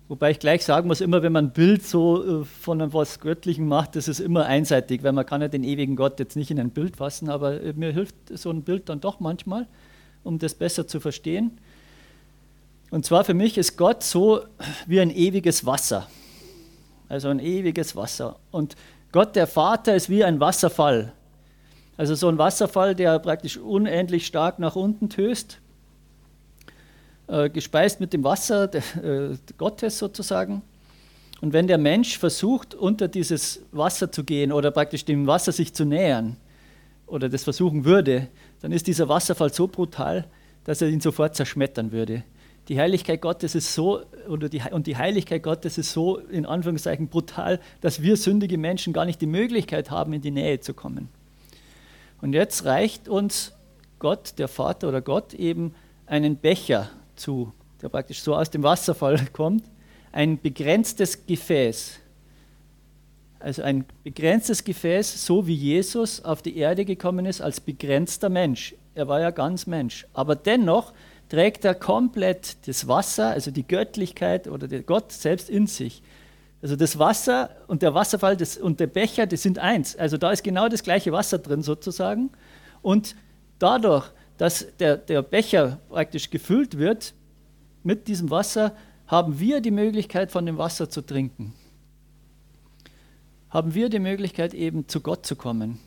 wobei 0.09 0.30
ich 0.33 0.38
gleich 0.38 0.66
sagen 0.66 0.87
muss, 0.87 1.00
immer 1.00 1.22
wenn 1.22 1.33
man 1.33 1.46
ein 1.46 1.52
Bild 1.54 1.83
so 1.83 2.42
äh, 2.42 2.44
von 2.44 2.78
etwas 2.83 3.20
Göttlichem 3.20 3.66
macht, 3.66 3.96
das 3.96 4.07
ist 4.07 4.20
immer 4.20 4.44
einseitig, 4.44 5.02
weil 5.02 5.12
man 5.12 5.24
kann 5.24 5.40
ja 5.40 5.48
den 5.48 5.64
ewigen 5.64 5.96
Gott 5.96 6.18
jetzt 6.18 6.37
nicht 6.37 6.50
in 6.50 6.61
ein 6.61 6.72
Bild 6.72 6.98
fassen, 6.98 7.30
aber 7.30 7.62
äh, 7.62 7.72
mir 7.72 7.90
hilft 7.90 8.16
so 8.35 8.50
ein 8.50 8.64
Bild 8.64 8.90
dann 8.90 9.00
doch 9.00 9.18
manchmal, 9.18 9.66
um 10.24 10.38
das 10.38 10.54
besser 10.54 10.87
zu 10.87 11.00
verstehen. 11.00 11.59
Und 12.94 13.04
zwar 13.04 13.24
für 13.24 13.35
mich 13.35 13.59
ist 13.59 13.76
Gott 13.76 14.04
so 14.04 14.44
wie 14.87 15.00
ein 15.00 15.11
ewiges 15.11 15.66
Wasser. 15.66 16.07
Also 17.09 17.28
ein 17.28 17.40
ewiges 17.40 17.96
Wasser. 17.96 18.37
Und 18.52 18.76
Gott, 19.11 19.35
der 19.35 19.48
Vater, 19.48 19.96
ist 19.96 20.09
wie 20.09 20.22
ein 20.22 20.38
Wasserfall. 20.38 21.12
Also 21.96 22.14
so 22.14 22.28
ein 22.28 22.38
Wasserfall, 22.38 22.94
der 22.94 23.18
praktisch 23.18 23.57
unendlich 23.57 24.26
stark 24.26 24.61
nach 24.61 24.76
unten 24.76 25.09
töst, 25.09 25.59
äh, 27.26 27.50
gespeist 27.50 27.98
mit 27.98 28.12
dem 28.12 28.22
Wasser 28.22 28.68
de, 28.68 28.80
äh, 29.02 29.37
Gottes 29.59 29.98
sozusagen. 29.98 30.62
Und 31.40 31.52
wenn 31.52 31.66
der 31.66 31.78
Mensch 31.78 32.16
versucht, 32.16 32.76
unter 32.76 33.09
dieses 33.09 33.62
Wasser 33.72 34.12
zu 34.12 34.22
gehen 34.22 34.52
oder 34.52 34.70
praktisch 34.70 35.04
dem 35.04 35.26
Wasser 35.26 35.50
sich 35.50 35.74
zu 35.74 35.85
nähern 35.85 36.37
oder 37.09 37.28
das 37.28 37.42
versuchen 37.42 37.85
würde, 37.85 38.28
dann 38.61 38.70
ist 38.70 38.87
dieser 38.87 39.09
Wasserfall 39.09 39.52
so 39.52 39.66
brutal, 39.66 40.28
dass 40.62 40.80
er 40.80 40.87
ihn 40.87 41.00
sofort 41.00 41.35
zerschmettern 41.35 41.90
würde 41.90 42.22
die 42.68 42.77
Herrlichkeit 42.77 43.20
Gottes 43.20 43.55
ist 43.55 43.74
so, 43.74 44.03
oder 44.29 44.48
die, 44.48 44.62
und 44.70 44.87
die 44.87 44.96
Heiligkeit 44.96 45.42
Gottes 45.42 45.77
ist 45.77 45.92
so 45.92 46.16
in 46.16 46.46
Anführungszeichen 46.46 47.09
brutal, 47.09 47.61
dass 47.81 48.00
wir 48.00 48.16
sündige 48.16 48.57
Menschen 48.57 48.92
gar 48.92 49.05
nicht 49.05 49.20
die 49.20 49.27
Möglichkeit 49.27 49.90
haben, 49.90 50.12
in 50.14 50.22
die 50.22 50.31
Nähe 50.31 50.61
zu 50.61 50.72
kommen. 50.72 51.09
Und 52.22 52.33
jetzt 52.33 52.64
reicht 52.64 53.09
uns 53.09 53.53
Gott, 53.98 54.38
der 54.38 54.48
Vater 54.48 54.88
oder 54.88 55.03
Gott, 55.03 55.35
eben 55.35 55.74
einen 56.07 56.37
Becher 56.37 56.90
zu, 57.16 57.53
der 57.83 57.90
praktisch 57.90 58.22
so 58.22 58.35
aus 58.35 58.50
dem 58.50 58.62
Wasserfall 58.62 59.20
kommt, 59.33 59.64
ein 60.12 60.40
begrenztes 60.40 61.27
Gefäß, 61.27 61.98
Also 63.40 63.62
ein 63.62 63.85
begrenztes 64.05 64.64
Gefäß, 64.64 65.27
so 65.27 65.46
wie 65.46 65.55
Jesus 65.55 66.24
auf 66.24 66.40
die 66.40 66.57
Erde 66.57 66.87
gekommen 66.87 67.27
ist 67.27 67.42
als 67.42 67.61
begrenzter 67.61 68.31
Mensch. 68.31 68.74
Er 68.94 69.09
war 69.09 69.20
ja 69.20 69.31
ganz 69.31 69.66
Mensch. 69.66 70.07
Aber 70.14 70.37
dennoch 70.37 70.94
trägt 71.28 71.64
er 71.64 71.74
komplett 71.74 72.66
das 72.66 72.87
Wasser, 72.87 73.30
also 73.30 73.50
die 73.50 73.66
Göttlichkeit 73.66 74.48
oder 74.48 74.68
der 74.68 74.82
Gott 74.82 75.12
selbst 75.12 75.50
in 75.50 75.66
sich. 75.66 76.02
Also 76.62 76.76
das 76.76 76.98
Wasser 76.98 77.50
und 77.66 77.82
der 77.82 77.94
Wasserfall 77.94 78.37
das, 78.37 78.56
und 78.56 78.80
der 78.80 78.87
Becher, 78.87 79.26
die 79.26 79.37
sind 79.37 79.58
eins. 79.58 79.96
Also 79.96 80.16
da 80.16 80.30
ist 80.30 80.42
genau 80.42 80.68
das 80.68 80.82
gleiche 80.82 81.12
Wasser 81.12 81.38
drin 81.38 81.62
sozusagen. 81.62 82.30
Und 82.80 83.16
dadurch, 83.58 84.06
dass 84.38 84.66
der, 84.78 84.96
der 84.96 85.22
Becher 85.22 85.78
praktisch 85.90 86.30
gefüllt 86.30 86.78
wird 86.78 87.14
mit 87.82 88.08
diesem 88.08 88.30
Wasser, 88.30 88.74
haben 89.06 89.38
wir 89.38 89.60
die 89.60 89.70
Möglichkeit, 89.70 90.32
von 90.32 90.46
dem 90.46 90.56
Wasser 90.56 90.88
zu 90.88 91.02
trinken. 91.02 91.52
Haben 93.50 93.74
wir 93.74 93.88
die 93.88 93.98
Möglichkeit, 93.98 94.54
eben 94.54 94.88
zu 94.88 95.00
Gott 95.00 95.26
zu 95.26 95.37
kommen. 95.37 95.78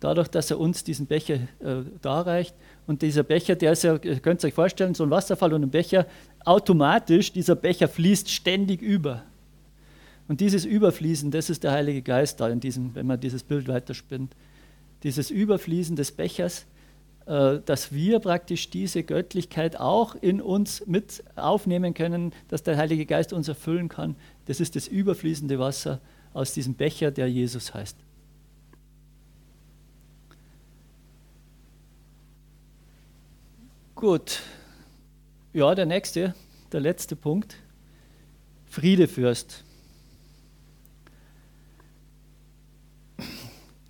Dadurch, 0.00 0.28
dass 0.28 0.50
er 0.50 0.60
uns 0.60 0.84
diesen 0.84 1.06
Becher 1.06 1.36
äh, 1.58 1.82
darreicht. 2.02 2.54
Und 2.86 3.02
dieser 3.02 3.24
Becher, 3.24 3.56
der 3.56 3.72
ist 3.72 3.82
ja, 3.82 3.96
ihr 3.96 4.20
könnt 4.20 4.44
euch 4.44 4.54
vorstellen, 4.54 4.94
so 4.94 5.04
ein 5.04 5.10
Wasserfall 5.10 5.52
und 5.52 5.62
ein 5.62 5.70
Becher, 5.70 6.06
automatisch, 6.44 7.32
dieser 7.32 7.56
Becher 7.56 7.88
fließt 7.88 8.30
ständig 8.30 8.80
über. 8.80 9.24
Und 10.28 10.40
dieses 10.40 10.64
Überfließen, 10.64 11.30
das 11.30 11.50
ist 11.50 11.64
der 11.64 11.72
Heilige 11.72 12.02
Geist 12.02 12.40
da 12.40 12.48
in 12.48 12.60
diesem, 12.60 12.94
wenn 12.94 13.06
man 13.06 13.20
dieses 13.20 13.42
Bild 13.42 13.68
weiterspinnt. 13.68 14.34
Dieses 15.02 15.30
Überfließen 15.30 15.96
des 15.96 16.12
Bechers, 16.12 16.66
äh, 17.26 17.58
dass 17.64 17.92
wir 17.92 18.20
praktisch 18.20 18.70
diese 18.70 19.02
Göttlichkeit 19.02 19.78
auch 19.78 20.14
in 20.14 20.40
uns 20.40 20.86
mit 20.86 21.24
aufnehmen 21.34 21.94
können, 21.94 22.32
dass 22.48 22.62
der 22.62 22.76
Heilige 22.76 23.06
Geist 23.06 23.32
uns 23.32 23.48
erfüllen 23.48 23.88
kann. 23.88 24.16
Das 24.46 24.60
ist 24.60 24.76
das 24.76 24.88
überfließende 24.88 25.58
Wasser 25.58 26.00
aus 26.32 26.52
diesem 26.52 26.74
Becher, 26.74 27.10
der 27.10 27.28
Jesus 27.28 27.74
heißt. 27.74 27.96
Gut. 33.96 34.42
Ja, 35.54 35.74
der 35.74 35.86
nächste, 35.86 36.34
der 36.70 36.80
letzte 36.80 37.16
Punkt. 37.16 37.56
Friedefürst. 38.66 39.64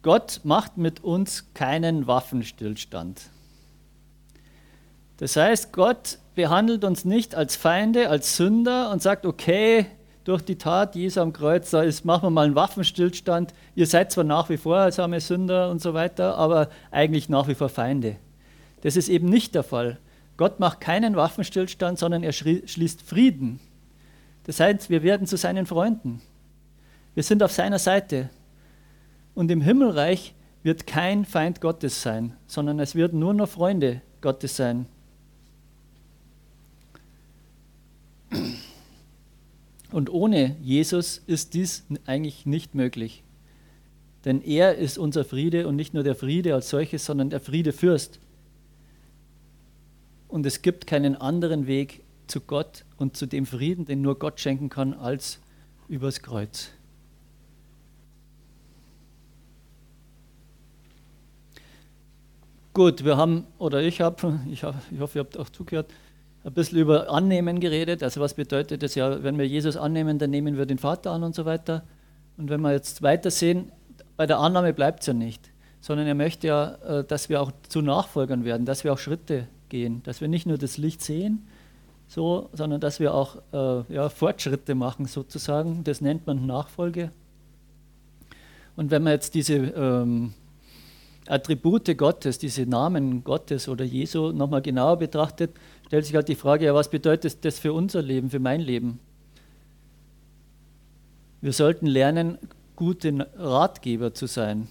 Gott 0.03 0.43
macht 0.45 0.77
mit 0.77 1.03
uns 1.03 1.53
keinen 1.55 2.07
Waffenstillstand. 2.07 3.31
Das 5.17 5.35
heißt, 5.35 5.73
Gott 5.73 6.21
behandelt 6.37 6.85
uns 6.85 7.05
nicht 7.05 7.35
als 7.35 7.57
Feinde, 7.57 8.09
als 8.09 8.37
Sünder 8.37 8.93
und 8.93 9.03
sagt, 9.03 9.27
okay, 9.27 9.87
durch 10.23 10.43
die 10.43 10.57
Tat 10.57 10.95
Jesu 10.95 11.21
am 11.21 11.33
Kreuz, 11.33 11.71
da 11.71 11.83
ist, 11.83 12.05
machen 12.05 12.27
wir 12.27 12.31
mal 12.31 12.47
einen 12.47 12.55
Waffenstillstand. 12.55 13.53
Ihr 13.75 13.89
seid 13.89 14.13
zwar 14.13 14.23
nach 14.23 14.51
wie 14.51 14.57
vor 14.57 14.93
same 14.93 15.19
Sünder 15.21 15.69
und 15.69 15.83
so 15.83 15.95
weiter, 15.95 16.37
aber 16.37 16.69
eigentlich 16.93 17.29
nach 17.29 17.49
wie 17.49 17.57
vor 17.57 17.69
Feinde. 17.69 18.19
Das 18.83 18.97
ist 18.97 19.09
eben 19.09 19.29
nicht 19.29 19.55
der 19.55 19.63
Fall. 19.63 19.99
Gott 20.37 20.61
macht 20.61 20.81
keinen 20.81 21.17
Waffenstillstand, 21.17 21.99
sondern 21.99 22.23
er 22.23 22.33
schließt 22.33 23.03
Frieden. 23.03 23.59
Das 24.45 24.61
heißt, 24.61 24.91
wir 24.91 25.03
werden 25.03 25.27
zu 25.27 25.37
seinen 25.37 25.67
Freunden. 25.67 26.21
Wir 27.15 27.23
sind 27.23 27.43
auf 27.43 27.53
seiner 27.53 27.79
Seite. 27.79 28.31
Und 29.35 29.51
im 29.51 29.61
Himmelreich 29.61 30.35
wird 30.63 30.87
kein 30.87 31.25
Feind 31.25 31.61
Gottes 31.61 32.03
sein, 32.03 32.35
sondern 32.47 32.79
es 32.81 32.95
werden 32.95 33.19
nur 33.19 33.35
noch 33.35 33.49
Freunde 33.49 34.03
Gottes 34.21 34.57
sein. 34.57 34.87
Und 39.93 40.11
ohne 40.11 40.57
Jesus 40.63 41.23
ist 41.27 41.55
dies 41.55 41.85
eigentlich 42.07 42.45
nicht 42.45 42.75
möglich. 42.75 43.23
Denn 44.25 44.43
er 44.43 44.75
ist 44.75 44.99
unser 44.99 45.25
Friede 45.25 45.69
und 45.69 45.77
nicht 45.77 45.95
nur 45.95 46.03
der 46.03 46.17
Friede 46.17 46.55
als 46.55 46.69
solches, 46.69 47.05
sondern 47.05 47.31
der 47.31 47.41
Friedefürst. 47.41 48.19
Und 50.29 50.47
es 50.47 50.63
gibt 50.63 50.87
keinen 50.87 51.17
anderen 51.17 51.67
Weg 51.67 52.03
zu 52.27 52.41
Gott 52.41 52.85
und 52.97 53.17
zu 53.17 53.27
dem 53.27 53.47
Frieden, 53.47 53.85
den 53.85 54.03
nur 54.03 54.19
Gott 54.19 54.41
schenken 54.41 54.69
kann, 54.69 54.95
als 54.95 55.39
übers 55.89 56.21
Kreuz. 56.23 56.71
Gut, 62.75 63.05
wir 63.05 63.17
haben, 63.17 63.47
oder 63.59 63.83
ich 63.83 64.01
habe, 64.01 64.41
ich, 64.51 64.63
hab, 64.63 64.75
ich 64.91 65.01
hoffe, 65.01 65.19
ihr 65.19 65.25
habt 65.25 65.39
auch 65.39 65.49
zugehört, 65.49 65.91
ein 66.45 66.53
bisschen 66.53 66.79
über 66.79 67.11
Annehmen 67.11 67.59
geredet. 67.59 68.03
Also 68.03 68.21
was 68.21 68.35
bedeutet 68.35 68.83
das 68.83 68.95
ja, 68.95 69.23
wenn 69.23 69.39
wir 69.39 69.47
Jesus 69.47 69.77
annehmen, 69.77 70.19
dann 70.19 70.31
nehmen 70.31 70.59
wir 70.59 70.67
den 70.67 70.79
Vater 70.79 71.11
an 71.13 71.23
und 71.23 71.35
so 71.35 71.45
weiter. 71.45 71.85
Und 72.37 72.51
wenn 72.51 72.61
wir 72.61 72.73
jetzt 72.73 73.03
weiter 73.03 73.31
sehen, 73.31 73.73
bei 74.17 74.27
der 74.27 74.39
Annahme 74.39 74.73
bleibt 74.73 75.01
es 75.01 75.07
ja 75.07 75.15
nicht, 75.15 75.51
sondern 75.81 76.07
er 76.07 76.15
möchte 76.15 76.49
ja, 76.49 76.75
äh, 76.87 77.05
dass 77.05 77.29
wir 77.29 77.41
auch 77.41 77.51
zu 77.69 77.81
Nachfolgern 77.81 78.45
werden, 78.45 78.67
dass 78.67 78.85
wir 78.85 78.93
auch 78.93 78.99
Schritte 78.99 79.49
gehen, 79.69 80.03
dass 80.05 80.21
wir 80.21 80.29
nicht 80.29 80.47
nur 80.47 80.59
das 80.59 80.79
Licht 80.79 81.03
sehen, 81.03 81.47
so, 82.09 82.49
sondern 82.53 82.81
dass 82.81 83.01
wir 83.01 83.15
auch 83.15 83.37
äh, 83.53 83.93
ja, 83.93 84.09
Fortschritte 84.09 84.75
machen 84.75 85.07
sozusagen. 85.07 85.83
Das 85.85 86.01
nennt 86.01 86.27
man 86.27 86.47
Nachfolge. 86.47 87.11
Und 88.77 88.91
wenn 88.91 89.03
man 89.03 89.15
jetzt 89.15 89.35
diese 89.35 89.55
ähm, 89.55 90.35
Attribute 91.27 91.97
Gottes, 91.97 92.39
diese 92.39 92.67
Namen 92.67 93.25
Gottes 93.25 93.69
oder 93.69 93.85
Jesu 93.85 94.33
nochmal 94.33 94.63
genauer 94.63 94.99
betrachtet, 94.99 95.53
stellt 95.87 96.05
sich 96.05 96.15
halt 96.15 96.29
die 96.29 96.35
Frage, 96.35 96.67
ja, 96.67 96.75
was 96.75 96.91
bedeutet 96.91 97.45
das 97.45 97.59
für 97.59 97.73
unser 97.73 98.03
Leben, 98.03 98.31
für 98.31 98.39
mein 98.39 98.61
Leben? 98.61 99.01
Wir 101.41 101.53
sollten 101.53 101.87
lernen, 101.87 102.39
gute 102.77 103.27
Ratgeber 103.37 104.15
zu 104.15 104.27
sein. 104.27 104.69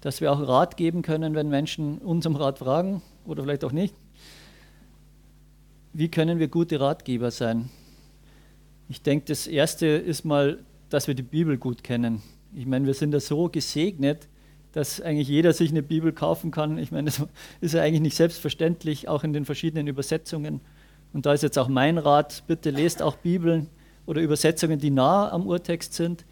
Dass 0.00 0.20
wir 0.20 0.32
auch 0.32 0.46
Rat 0.46 0.76
geben 0.76 1.02
können, 1.02 1.34
wenn 1.34 1.48
Menschen 1.48 1.98
uns 1.98 2.24
um 2.26 2.36
Rat 2.36 2.58
fragen 2.58 3.02
oder 3.26 3.42
vielleicht 3.42 3.64
auch 3.64 3.72
nicht. 3.72 3.94
Wie 5.92 6.10
können 6.10 6.38
wir 6.38 6.48
gute 6.48 6.80
Ratgeber 6.80 7.30
sein? 7.30 7.70
Ich 8.88 9.02
denke, 9.02 9.26
das 9.26 9.46
Erste 9.46 9.86
ist 9.86 10.24
mal, 10.24 10.58
dass 10.90 11.08
wir 11.08 11.14
die 11.14 11.22
Bibel 11.22 11.56
gut 11.56 11.82
kennen. 11.82 12.22
Ich 12.54 12.66
meine, 12.66 12.86
wir 12.86 12.94
sind 12.94 13.12
da 13.12 13.20
so 13.20 13.48
gesegnet, 13.48 14.28
dass 14.72 15.00
eigentlich 15.00 15.28
jeder 15.28 15.52
sich 15.52 15.70
eine 15.70 15.82
Bibel 15.82 16.12
kaufen 16.12 16.50
kann. 16.50 16.78
Ich 16.78 16.92
meine, 16.92 17.06
das 17.06 17.26
ist 17.60 17.74
ja 17.74 17.82
eigentlich 17.82 18.02
nicht 18.02 18.16
selbstverständlich, 18.16 19.08
auch 19.08 19.24
in 19.24 19.32
den 19.32 19.44
verschiedenen 19.44 19.86
Übersetzungen. 19.86 20.60
Und 21.12 21.26
da 21.26 21.32
ist 21.32 21.42
jetzt 21.42 21.58
auch 21.58 21.68
mein 21.68 21.96
Rat, 21.96 22.44
bitte 22.46 22.70
lest 22.70 23.02
auch 23.02 23.16
Bibeln 23.16 23.68
oder 24.06 24.20
Übersetzungen, 24.20 24.78
die 24.78 24.90
nah 24.90 25.30
am 25.30 25.46
Urtext 25.46 25.94
sind. 25.94 26.24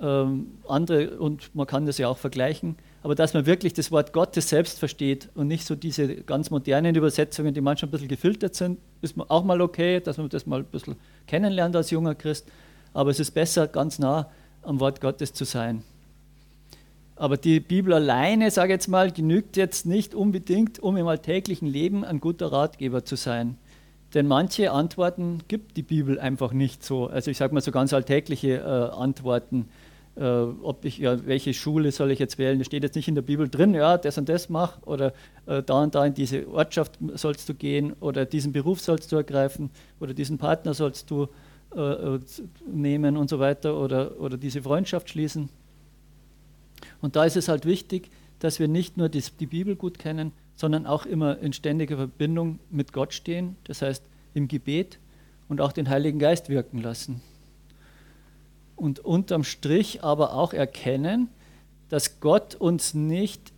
Ähm, 0.00 0.58
andere, 0.68 1.18
und 1.18 1.54
man 1.54 1.66
kann 1.66 1.86
das 1.86 1.96
ja 1.96 2.08
auch 2.08 2.18
vergleichen, 2.18 2.76
aber 3.02 3.14
dass 3.14 3.32
man 3.32 3.46
wirklich 3.46 3.72
das 3.72 3.90
Wort 3.90 4.12
Gottes 4.12 4.48
selbst 4.48 4.78
versteht 4.78 5.30
und 5.34 5.46
nicht 5.48 5.66
so 5.66 5.74
diese 5.74 6.16
ganz 6.16 6.50
modernen 6.50 6.94
Übersetzungen, 6.94 7.54
die 7.54 7.60
manchmal 7.60 7.88
ein 7.88 7.92
bisschen 7.92 8.08
gefiltert 8.08 8.54
sind, 8.54 8.78
ist 9.00 9.14
auch 9.28 9.44
mal 9.44 9.60
okay, 9.60 10.00
dass 10.00 10.18
man 10.18 10.28
das 10.28 10.44
mal 10.44 10.60
ein 10.60 10.66
bisschen 10.66 10.96
kennenlernt 11.26 11.74
als 11.76 11.90
junger 11.90 12.14
Christ. 12.14 12.46
Aber 12.92 13.10
es 13.10 13.20
ist 13.20 13.30
besser, 13.30 13.68
ganz 13.68 13.98
nah 13.98 14.30
am 14.62 14.80
Wort 14.80 15.00
Gottes 15.00 15.32
zu 15.32 15.44
sein. 15.44 15.82
Aber 17.14 17.38
die 17.38 17.60
Bibel 17.60 17.94
alleine, 17.94 18.50
sage 18.50 18.72
ich 18.72 18.76
jetzt 18.76 18.88
mal, 18.88 19.10
genügt 19.10 19.56
jetzt 19.56 19.86
nicht 19.86 20.14
unbedingt, 20.14 20.78
um 20.80 20.98
im 20.98 21.06
alltäglichen 21.06 21.66
Leben 21.66 22.04
ein 22.04 22.20
guter 22.20 22.52
Ratgeber 22.52 23.04
zu 23.04 23.16
sein. 23.16 23.56
Denn 24.12 24.26
manche 24.26 24.70
Antworten 24.70 25.40
gibt 25.48 25.76
die 25.76 25.82
Bibel 25.82 26.20
einfach 26.20 26.52
nicht 26.52 26.84
so. 26.84 27.06
Also 27.06 27.30
ich 27.30 27.38
sage 27.38 27.54
mal 27.54 27.60
so 27.60 27.70
ganz 27.70 27.92
alltägliche 27.92 28.58
äh, 28.58 28.96
Antworten. 28.96 29.68
Äh, 30.16 30.22
ob 30.24 30.84
ich, 30.84 30.98
ja, 30.98 31.26
welche 31.26 31.52
Schule 31.52 31.92
soll 31.92 32.10
ich 32.10 32.18
jetzt 32.18 32.38
wählen? 32.38 32.58
Das 32.58 32.66
steht 32.66 32.82
jetzt 32.82 32.96
nicht 32.96 33.08
in 33.08 33.14
der 33.14 33.22
Bibel 33.22 33.48
drin, 33.48 33.74
ja, 33.74 33.98
das 33.98 34.16
und 34.16 34.28
das 34.28 34.48
mach 34.48 34.80
oder 34.86 35.12
äh, 35.44 35.62
da 35.62 35.82
und 35.82 35.94
da 35.94 36.06
in 36.06 36.14
diese 36.14 36.48
Ortschaft 36.48 36.98
sollst 37.14 37.48
du 37.48 37.54
gehen 37.54 37.92
oder 38.00 38.24
diesen 38.24 38.52
Beruf 38.52 38.80
sollst 38.80 39.12
du 39.12 39.16
ergreifen 39.16 39.70
oder 40.00 40.14
diesen 40.14 40.38
Partner 40.38 40.72
sollst 40.72 41.10
du 41.10 41.28
äh, 41.74 41.80
äh, 41.80 42.20
nehmen 42.66 43.18
und 43.18 43.28
so 43.28 43.38
weiter 43.38 43.78
oder, 43.78 44.18
oder 44.18 44.38
diese 44.38 44.62
Freundschaft 44.62 45.10
schließen. 45.10 45.50
Und 47.02 47.16
da 47.16 47.24
ist 47.24 47.36
es 47.36 47.48
halt 47.48 47.66
wichtig, 47.66 48.10
dass 48.38 48.58
wir 48.58 48.68
nicht 48.68 48.96
nur 48.96 49.10
die, 49.10 49.22
die 49.38 49.46
Bibel 49.46 49.76
gut 49.76 49.98
kennen, 49.98 50.32
sondern 50.54 50.86
auch 50.86 51.04
immer 51.04 51.38
in 51.38 51.52
ständiger 51.52 51.96
Verbindung 51.96 52.58
mit 52.70 52.94
Gott 52.94 53.12
stehen, 53.12 53.56
das 53.64 53.82
heißt 53.82 54.02
im 54.32 54.48
Gebet 54.48 54.98
und 55.48 55.60
auch 55.60 55.72
den 55.72 55.90
Heiligen 55.90 56.18
Geist 56.18 56.48
wirken 56.48 56.80
lassen. 56.80 57.20
Und 58.76 59.00
unterm 59.00 59.42
Strich 59.42 60.04
aber 60.04 60.34
auch 60.34 60.52
erkennen, 60.52 61.28
dass 61.88 62.20
Gott 62.20 62.54
uns 62.54 62.94
nicht 62.94 63.52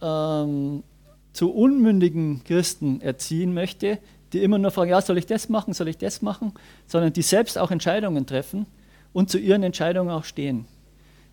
ähm, 0.00 0.84
zu 1.32 1.52
unmündigen 1.52 2.44
Christen 2.44 3.00
erziehen 3.00 3.52
möchte, 3.52 3.98
die 4.32 4.42
immer 4.42 4.58
nur 4.58 4.70
fragen, 4.70 4.90
ja, 4.90 5.00
soll 5.00 5.18
ich 5.18 5.26
das 5.26 5.48
machen, 5.48 5.74
soll 5.74 5.88
ich 5.88 5.98
das 5.98 6.22
machen, 6.22 6.52
sondern 6.86 7.12
die 7.12 7.22
selbst 7.22 7.58
auch 7.58 7.70
Entscheidungen 7.70 8.26
treffen 8.26 8.66
und 9.12 9.30
zu 9.30 9.38
ihren 9.38 9.62
Entscheidungen 9.62 10.10
auch 10.10 10.24
stehen. 10.24 10.66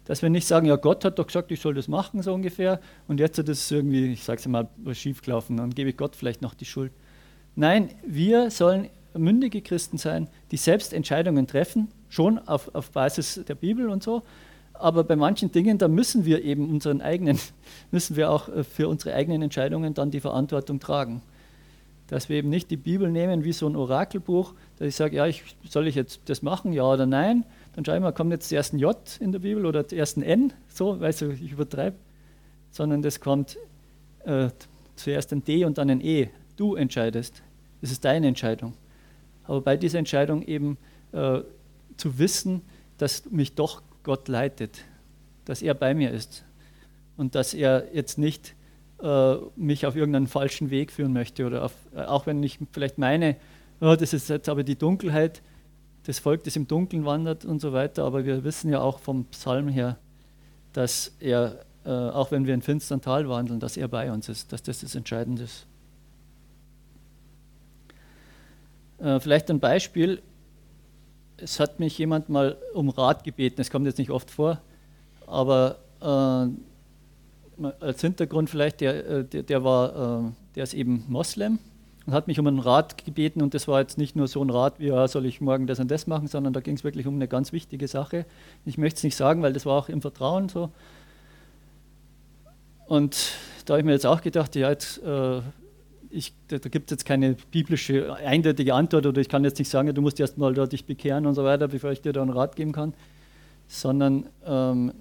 Dass 0.05 0.21
wir 0.21 0.29
nicht 0.29 0.47
sagen, 0.47 0.65
ja, 0.67 0.75
Gott 0.75 1.05
hat 1.05 1.19
doch 1.19 1.27
gesagt, 1.27 1.51
ich 1.51 1.61
soll 1.61 1.73
das 1.73 1.87
machen, 1.87 2.21
so 2.21 2.33
ungefähr, 2.33 2.79
und 3.07 3.19
jetzt 3.19 3.37
hat 3.37 3.49
es 3.49 3.69
irgendwie, 3.69 4.11
ich 4.13 4.23
sage 4.23 4.39
es 4.39 4.47
mal, 4.47 4.67
schief 4.93 5.21
gelaufen, 5.21 5.57
dann 5.57 5.71
gebe 5.71 5.89
ich 5.89 5.97
Gott 5.97 6.15
vielleicht 6.15 6.41
noch 6.41 6.53
die 6.53 6.65
Schuld. 6.65 6.91
Nein, 7.55 7.89
wir 8.05 8.49
sollen 8.49 8.89
mündige 9.13 9.61
Christen 9.61 9.97
sein, 9.97 10.29
die 10.51 10.57
selbst 10.57 10.93
Entscheidungen 10.93 11.47
treffen, 11.47 11.89
schon 12.11 12.39
auf, 12.39 12.75
auf 12.75 12.91
Basis 12.91 13.41
der 13.47 13.55
Bibel 13.55 13.89
und 13.89 14.03
so, 14.03 14.21
Aber 14.73 15.03
bei 15.03 15.15
manchen 15.15 15.51
Dingen, 15.51 15.77
da 15.77 15.87
müssen 15.87 16.25
wir 16.25 16.43
eben 16.43 16.69
unseren 16.69 17.01
eigenen, 17.01 17.39
müssen 17.91 18.15
wir 18.15 18.29
auch 18.29 18.49
äh, 18.49 18.63
für 18.63 18.87
unsere 18.87 19.15
eigenen 19.15 19.41
Entscheidungen 19.41 19.93
dann 19.93 20.11
die 20.11 20.19
Verantwortung 20.19 20.79
tragen. 20.79 21.21
Dass 22.07 22.27
wir 22.27 22.37
eben 22.37 22.49
nicht 22.49 22.69
die 22.69 22.77
Bibel 22.77 23.09
nehmen 23.09 23.45
wie 23.45 23.53
so 23.53 23.67
ein 23.67 23.77
Orakelbuch, 23.77 24.53
dass 24.77 24.87
ich 24.89 24.95
sage, 24.95 25.15
ja, 25.15 25.25
ich, 25.27 25.43
soll 25.69 25.87
ich 25.87 25.95
jetzt 25.95 26.21
das 26.25 26.41
machen, 26.41 26.73
ja 26.73 26.83
oder 26.83 27.05
nein? 27.05 27.45
Dann 27.73 27.85
schreibe 27.85 27.99
ich 27.99 28.03
mal, 28.03 28.11
kommt 28.11 28.31
jetzt 28.31 28.49
zuerst 28.49 28.73
ein 28.73 28.79
J 28.79 28.97
in 29.21 29.31
der 29.31 29.39
Bibel 29.39 29.65
oder 29.65 29.87
zuerst 29.87 30.17
ein 30.17 30.23
N, 30.23 30.51
so, 30.67 30.99
weißt 30.99 31.21
du, 31.21 31.31
ich 31.31 31.53
übertreibe. 31.53 31.95
Sondern 32.71 33.01
das 33.01 33.21
kommt 33.21 33.57
äh, 34.25 34.49
zuerst 34.95 35.31
ein 35.31 35.45
D 35.45 35.63
und 35.63 35.77
dann 35.77 35.89
ein 35.89 36.01
E. 36.01 36.29
Du 36.57 36.75
entscheidest. 36.75 37.41
Das 37.79 37.91
ist 37.91 38.03
deine 38.03 38.27
Entscheidung. 38.27 38.73
Aber 39.45 39.61
bei 39.61 39.77
dieser 39.77 39.99
Entscheidung 39.99 40.41
eben 40.41 40.77
äh, 41.13 41.41
zu 41.97 42.19
wissen, 42.19 42.61
dass 42.97 43.29
mich 43.31 43.55
doch 43.55 43.81
Gott 44.03 44.27
leitet, 44.27 44.85
dass 45.45 45.61
er 45.61 45.73
bei 45.73 45.93
mir 45.93 46.11
ist 46.11 46.45
und 47.17 47.35
dass 47.35 47.53
er 47.53 47.93
jetzt 47.93 48.17
nicht 48.17 48.55
äh, 49.01 49.35
mich 49.55 49.85
auf 49.85 49.95
irgendeinen 49.95 50.27
falschen 50.27 50.69
Weg 50.69 50.91
führen 50.91 51.13
möchte 51.13 51.45
oder 51.45 51.65
auf, 51.65 51.73
äh, 51.95 52.01
auch 52.01 52.25
wenn 52.25 52.41
ich 52.43 52.59
vielleicht 52.71 52.97
meine, 52.97 53.35
oh, 53.79 53.95
das 53.95 54.13
ist 54.13 54.29
jetzt 54.29 54.49
aber 54.49 54.63
die 54.63 54.77
Dunkelheit, 54.77 55.41
das 56.03 56.19
Volk, 56.19 56.43
das 56.43 56.55
im 56.55 56.67
Dunkeln 56.67 57.05
wandert 57.05 57.45
und 57.45 57.59
so 57.59 57.73
weiter, 57.73 58.03
aber 58.05 58.25
wir 58.25 58.43
wissen 58.43 58.71
ja 58.71 58.81
auch 58.81 58.99
vom 58.99 59.25
Psalm 59.25 59.67
her, 59.67 59.97
dass 60.73 61.15
er, 61.19 61.65
äh, 61.85 61.89
auch 61.89 62.31
wenn 62.31 62.45
wir 62.45 62.53
in 62.53 62.61
finstern 62.61 63.01
Tal 63.01 63.27
wandeln, 63.29 63.59
dass 63.59 63.77
er 63.77 63.87
bei 63.87 64.11
uns 64.11 64.29
ist, 64.29 64.51
dass 64.51 64.63
das 64.63 64.81
das 64.81 64.95
Entscheidende 64.95 65.43
ist. 65.43 65.67
Äh, 68.99 69.19
vielleicht 69.19 69.49
ein 69.49 69.59
Beispiel, 69.59 70.21
es 71.41 71.59
hat 71.59 71.79
mich 71.79 71.97
jemand 71.97 72.29
mal 72.29 72.57
um 72.73 72.89
Rat 72.89 73.23
gebeten, 73.23 73.61
es 73.61 73.69
kommt 73.69 73.85
jetzt 73.85 73.97
nicht 73.97 74.11
oft 74.11 74.31
vor, 74.31 74.61
aber 75.27 75.77
äh, 76.01 77.65
als 77.79 78.01
Hintergrund 78.01 78.49
vielleicht, 78.49 78.81
der, 78.81 79.05
äh, 79.07 79.23
der, 79.25 79.43
der, 79.43 79.63
war, 79.63 80.25
äh, 80.25 80.31
der 80.55 80.63
ist 80.63 80.73
eben 80.73 81.05
Moslem 81.07 81.59
und 82.05 82.13
hat 82.13 82.27
mich 82.27 82.39
um 82.39 82.47
einen 82.47 82.59
Rat 82.59 83.03
gebeten 83.05 83.41
und 83.41 83.53
das 83.53 83.67
war 83.67 83.79
jetzt 83.79 83.97
nicht 83.97 84.15
nur 84.15 84.27
so 84.27 84.43
ein 84.43 84.49
Rat 84.49 84.79
wie, 84.79 84.87
ja, 84.87 85.07
soll 85.07 85.25
ich 85.25 85.41
morgen 85.41 85.67
das 85.67 85.79
und 85.79 85.89
das 85.91 86.07
machen, 86.07 86.27
sondern 86.27 86.53
da 86.53 86.59
ging 86.59 86.75
es 86.75 86.83
wirklich 86.83 87.07
um 87.07 87.15
eine 87.15 87.27
ganz 87.27 87.51
wichtige 87.51 87.87
Sache. 87.87 88.25
Ich 88.65 88.77
möchte 88.77 88.97
es 88.97 89.03
nicht 89.03 89.15
sagen, 89.15 89.41
weil 89.41 89.53
das 89.53 89.65
war 89.65 89.77
auch 89.77 89.89
im 89.89 90.01
Vertrauen 90.01 90.49
so. 90.49 90.71
Und 92.87 93.33
da 93.65 93.73
habe 93.73 93.81
ich 93.81 93.85
mir 93.85 93.93
jetzt 93.93 94.05
auch 94.05 94.21
gedacht, 94.21 94.55
ja, 94.55 94.69
jetzt 94.69 95.01
äh, 95.03 95.41
ich, 96.11 96.33
da, 96.47 96.57
da 96.57 96.69
gibt 96.69 96.91
es 96.91 96.95
jetzt 96.95 97.05
keine 97.05 97.35
biblische 97.51 98.13
eindeutige 98.15 98.73
Antwort 98.73 99.05
oder 99.05 99.21
ich 99.21 99.29
kann 99.29 99.43
jetzt 99.43 99.59
nicht 99.59 99.69
sagen, 99.69 99.93
du 99.93 100.01
musst 100.01 100.19
erst 100.19 100.37
mal 100.37 100.53
da 100.53 100.65
dich 100.65 100.85
bekehren 100.85 101.25
und 101.25 101.35
so 101.35 101.43
weiter, 101.43 101.67
bevor 101.67 101.91
ich 101.91 102.01
dir 102.01 102.13
da 102.13 102.21
einen 102.21 102.31
Rat 102.31 102.55
geben 102.55 102.71
kann, 102.71 102.93
sondern 103.67 104.25
ähm, 104.45 104.93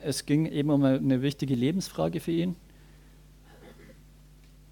es 0.00 0.26
ging 0.26 0.46
eben 0.46 0.70
um 0.70 0.82
eine 0.84 1.22
wichtige 1.22 1.54
Lebensfrage 1.54 2.20
für 2.20 2.32
ihn. 2.32 2.56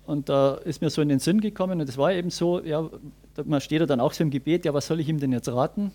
Und 0.07 0.29
da 0.29 0.55
ist 0.55 0.83
mir 0.83 0.91
so 0.91 1.01
in 1.01 1.09
den 1.09 1.21
Sinn 1.21 1.41
gekommen 1.41 1.81
und 1.81 1.89
es 1.89 1.97
war 1.97 2.13
eben 2.13 2.31
so, 2.31 2.63
ja, 2.63 2.89
man 3.45 3.61
steht 3.61 3.81
da 3.81 3.87
dann 3.87 4.01
auch 4.01 4.13
so 4.13 4.25
im 4.25 4.31
Gebet, 4.31 4.65
ja, 4.65 4.75
was 4.75 4.87
soll 4.87 5.01
ich 5.01 5.09
ihm 5.09 5.21
denn 5.21 5.33
jetzt 5.33 5.49
raten? 5.49 5.93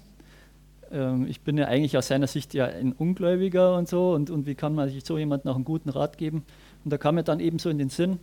Ähm, 0.92 1.28
ich 1.28 1.42
bin 1.42 1.58
ja 1.58 1.66
eigentlich 1.66 1.98
aus 1.98 2.08
seiner 2.08 2.28
Sicht 2.28 2.54
ja 2.54 2.66
ein 2.66 2.94
Ungläubiger 2.94 3.76
und 3.76 3.90
so 3.90 4.14
und, 4.14 4.30
und 4.30 4.46
wie 4.46 4.56
kann 4.56 4.74
man 4.74 4.90
sich 4.90 5.04
so 5.04 5.18
jemandem 5.18 5.52
auch 5.52 5.56
einen 5.56 5.66
guten 5.66 5.90
Rat 5.90 6.18
geben? 6.18 6.44
Und 6.84 6.94
da 6.94 6.98
kam 6.98 7.16
mir 7.16 7.24
dann 7.24 7.40
eben 7.40 7.60
so 7.60 7.70
in 7.70 7.78
den 7.78 7.90
Sinn, 7.90 8.20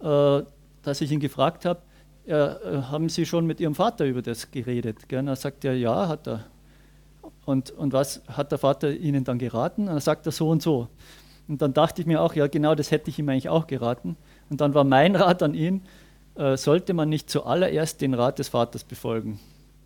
äh, 0.00 0.42
dass 0.84 1.00
ich 1.00 1.10
ihn 1.10 1.20
gefragt 1.20 1.64
habe, 1.64 1.82
äh, 2.26 2.32
haben 2.34 3.08
Sie 3.08 3.26
schon 3.26 3.46
mit 3.46 3.60
Ihrem 3.60 3.74
Vater 3.74 4.06
über 4.06 4.22
das 4.22 4.50
geredet? 4.50 5.08
Gell? 5.08 5.26
Er 5.26 5.36
sagt 5.36 5.64
er, 5.64 5.76
ja, 5.76 6.08
hat 6.08 6.26
er. 6.26 6.44
Und, 7.44 7.70
und 7.72 7.92
was 7.92 8.22
hat 8.28 8.52
der 8.52 8.58
Vater 8.58 8.90
Ihnen 8.90 9.24
dann 9.24 9.38
geraten? 9.38 9.82
Und 9.82 9.88
dann 9.88 10.00
sagt 10.00 10.26
er 10.26 10.32
so 10.32 10.48
und 10.48 10.62
so. 10.62 10.88
Und 11.46 11.60
dann 11.60 11.74
dachte 11.74 12.00
ich 12.00 12.06
mir 12.06 12.22
auch, 12.22 12.34
ja, 12.34 12.46
genau 12.46 12.74
das 12.74 12.90
hätte 12.90 13.10
ich 13.10 13.18
ihm 13.18 13.28
eigentlich 13.28 13.50
auch 13.50 13.66
geraten. 13.66 14.16
Und 14.48 14.60
dann 14.60 14.72
war 14.72 14.84
mein 14.84 15.14
Rat 15.14 15.42
an 15.42 15.54
ihn, 15.54 15.82
äh, 16.36 16.56
sollte 16.56 16.94
man 16.94 17.08
nicht 17.08 17.28
zuallererst 17.28 18.00
den 18.00 18.14
Rat 18.14 18.38
des 18.38 18.48
Vaters 18.48 18.84
befolgen. 18.84 19.40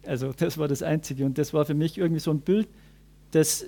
Also 0.06 0.32
das 0.32 0.58
war 0.58 0.68
das 0.68 0.82
Einzige. 0.82 1.24
Und 1.24 1.36
das 1.38 1.52
war 1.52 1.64
für 1.64 1.74
mich 1.74 1.98
irgendwie 1.98 2.20
so 2.20 2.30
ein 2.30 2.40
Bild, 2.40 2.68
das, 3.32 3.66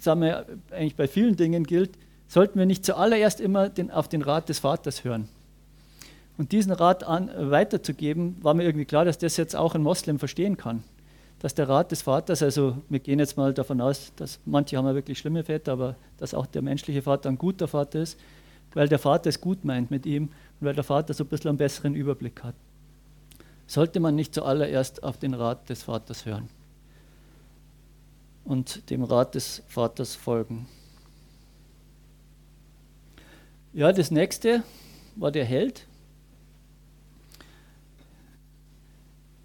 sagen 0.00 0.22
wir, 0.22 0.46
eigentlich 0.70 0.96
bei 0.96 1.06
vielen 1.06 1.36
Dingen 1.36 1.64
gilt, 1.64 1.90
sollten 2.26 2.58
wir 2.58 2.66
nicht 2.66 2.84
zuallererst 2.84 3.40
immer 3.40 3.68
den, 3.68 3.90
auf 3.90 4.08
den 4.08 4.22
Rat 4.22 4.48
des 4.48 4.60
Vaters 4.60 5.04
hören. 5.04 5.28
Und 6.38 6.52
diesen 6.52 6.72
Rat 6.72 7.02
an, 7.02 7.30
weiterzugeben, 7.50 8.36
war 8.42 8.54
mir 8.54 8.62
irgendwie 8.62 8.84
klar, 8.84 9.04
dass 9.04 9.18
das 9.18 9.36
jetzt 9.36 9.56
auch 9.56 9.74
ein 9.74 9.82
Moslem 9.82 10.20
verstehen 10.20 10.56
kann. 10.56 10.84
Dass 11.40 11.54
der 11.54 11.68
Rat 11.68 11.90
des 11.90 12.02
Vaters, 12.02 12.42
also 12.42 12.78
wir 12.88 13.00
gehen 13.00 13.18
jetzt 13.18 13.36
mal 13.36 13.52
davon 13.52 13.80
aus, 13.80 14.12
dass 14.16 14.38
manche 14.46 14.76
haben 14.76 14.86
ja 14.86 14.94
wirklich 14.94 15.18
schlimme 15.18 15.44
Väter, 15.44 15.72
aber 15.72 15.96
dass 16.16 16.34
auch 16.34 16.46
der 16.46 16.62
menschliche 16.62 17.02
Vater 17.02 17.28
ein 17.28 17.38
guter 17.38 17.66
Vater 17.66 18.00
ist, 18.00 18.18
weil 18.72 18.88
der 18.88 19.00
Vater 19.00 19.28
es 19.28 19.40
gut 19.40 19.64
meint 19.64 19.90
mit 19.90 20.06
ihm 20.06 20.24
und 20.60 20.66
weil 20.66 20.74
der 20.74 20.84
Vater 20.84 21.12
so 21.12 21.24
ein 21.24 21.26
bisschen 21.26 21.48
einen 21.48 21.58
besseren 21.58 21.94
Überblick 21.94 22.42
hat. 22.44 22.54
Sollte 23.66 23.98
man 23.98 24.14
nicht 24.14 24.32
zuallererst 24.32 25.02
auf 25.02 25.18
den 25.18 25.34
Rat 25.34 25.68
des 25.68 25.82
Vaters 25.82 26.24
hören 26.24 26.48
und 28.44 28.90
dem 28.90 29.02
Rat 29.02 29.34
des 29.34 29.62
Vaters 29.66 30.14
folgen. 30.14 30.66
Ja, 33.72 33.92
das 33.92 34.10
nächste 34.10 34.62
war 35.16 35.32
der 35.32 35.44
Held. 35.44 35.87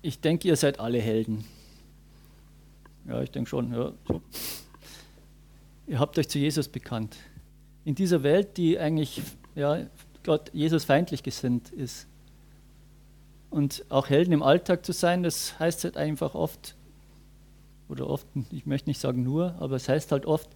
Ich 0.03 0.19
denke, 0.19 0.49
ihr 0.49 0.57
seid 0.57 0.79
alle 0.79 0.99
Helden. 0.99 1.45
Ja, 3.07 3.21
ich 3.21 3.31
denke 3.31 3.49
schon. 3.49 3.73
Ja. 3.73 3.93
Ihr 5.87 5.99
habt 5.99 6.19
euch 6.19 6.29
zu 6.29 6.37
Jesus 6.37 6.67
bekannt. 6.67 7.15
In 7.85 7.95
dieser 7.95 8.21
Welt, 8.21 8.57
die 8.57 8.77
eigentlich 8.77 9.21
ja, 9.55 9.87
Gott 10.23 10.51
Jesus 10.53 10.83
feindlich 10.83 11.23
gesinnt 11.23 11.71
ist. 11.71 12.07
Und 13.49 13.85
auch 13.89 14.09
Helden 14.09 14.33
im 14.33 14.43
Alltag 14.43 14.85
zu 14.85 14.91
sein, 14.91 15.23
das 15.23 15.57
heißt 15.57 15.85
halt 15.85 15.95
einfach 15.95 16.35
oft, 16.35 16.75
oder 17.87 18.07
oft, 18.09 18.27
ich 18.51 18.65
möchte 18.65 18.89
nicht 18.89 18.99
sagen 18.99 19.23
nur, 19.23 19.55
aber 19.59 19.77
es 19.77 19.87
heißt 19.87 20.11
halt 20.11 20.25
oft, 20.25 20.49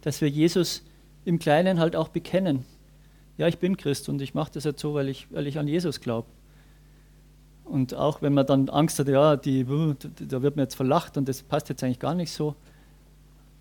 dass 0.00 0.20
wir 0.20 0.28
Jesus 0.28 0.82
im 1.24 1.38
Kleinen 1.38 1.78
halt 1.78 1.94
auch 1.94 2.08
bekennen. 2.08 2.64
Ja, 3.36 3.46
ich 3.46 3.58
bin 3.58 3.76
Christ 3.76 4.08
und 4.08 4.20
ich 4.22 4.34
mache 4.34 4.50
das 4.54 4.64
jetzt 4.64 4.80
so, 4.80 4.94
weil 4.94 5.08
ich, 5.08 5.30
weil 5.30 5.46
ich 5.46 5.58
an 5.58 5.68
Jesus 5.68 6.00
glaube. 6.00 6.26
Und 7.68 7.94
auch 7.94 8.22
wenn 8.22 8.32
man 8.34 8.46
dann 8.46 8.68
Angst 8.70 8.98
hat, 8.98 9.08
ja, 9.08 9.36
die, 9.36 9.64
da 9.64 10.42
wird 10.42 10.56
man 10.56 10.64
jetzt 10.64 10.74
verlacht 10.74 11.16
und 11.16 11.28
das 11.28 11.42
passt 11.42 11.68
jetzt 11.68 11.84
eigentlich 11.84 11.98
gar 11.98 12.14
nicht 12.14 12.32
so. 12.32 12.54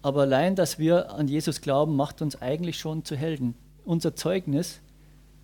Aber 0.02 0.22
allein, 0.22 0.56
dass 0.56 0.80
wir 0.80 1.12
an 1.14 1.28
Jesus 1.28 1.60
glauben, 1.60 1.96
macht 1.96 2.22
uns 2.22 2.42
eigentlich 2.42 2.80
schon 2.80 3.04
zu 3.04 3.16
Helden. 3.16 3.56
Unser 3.84 4.16
Zeugnis, 4.16 4.80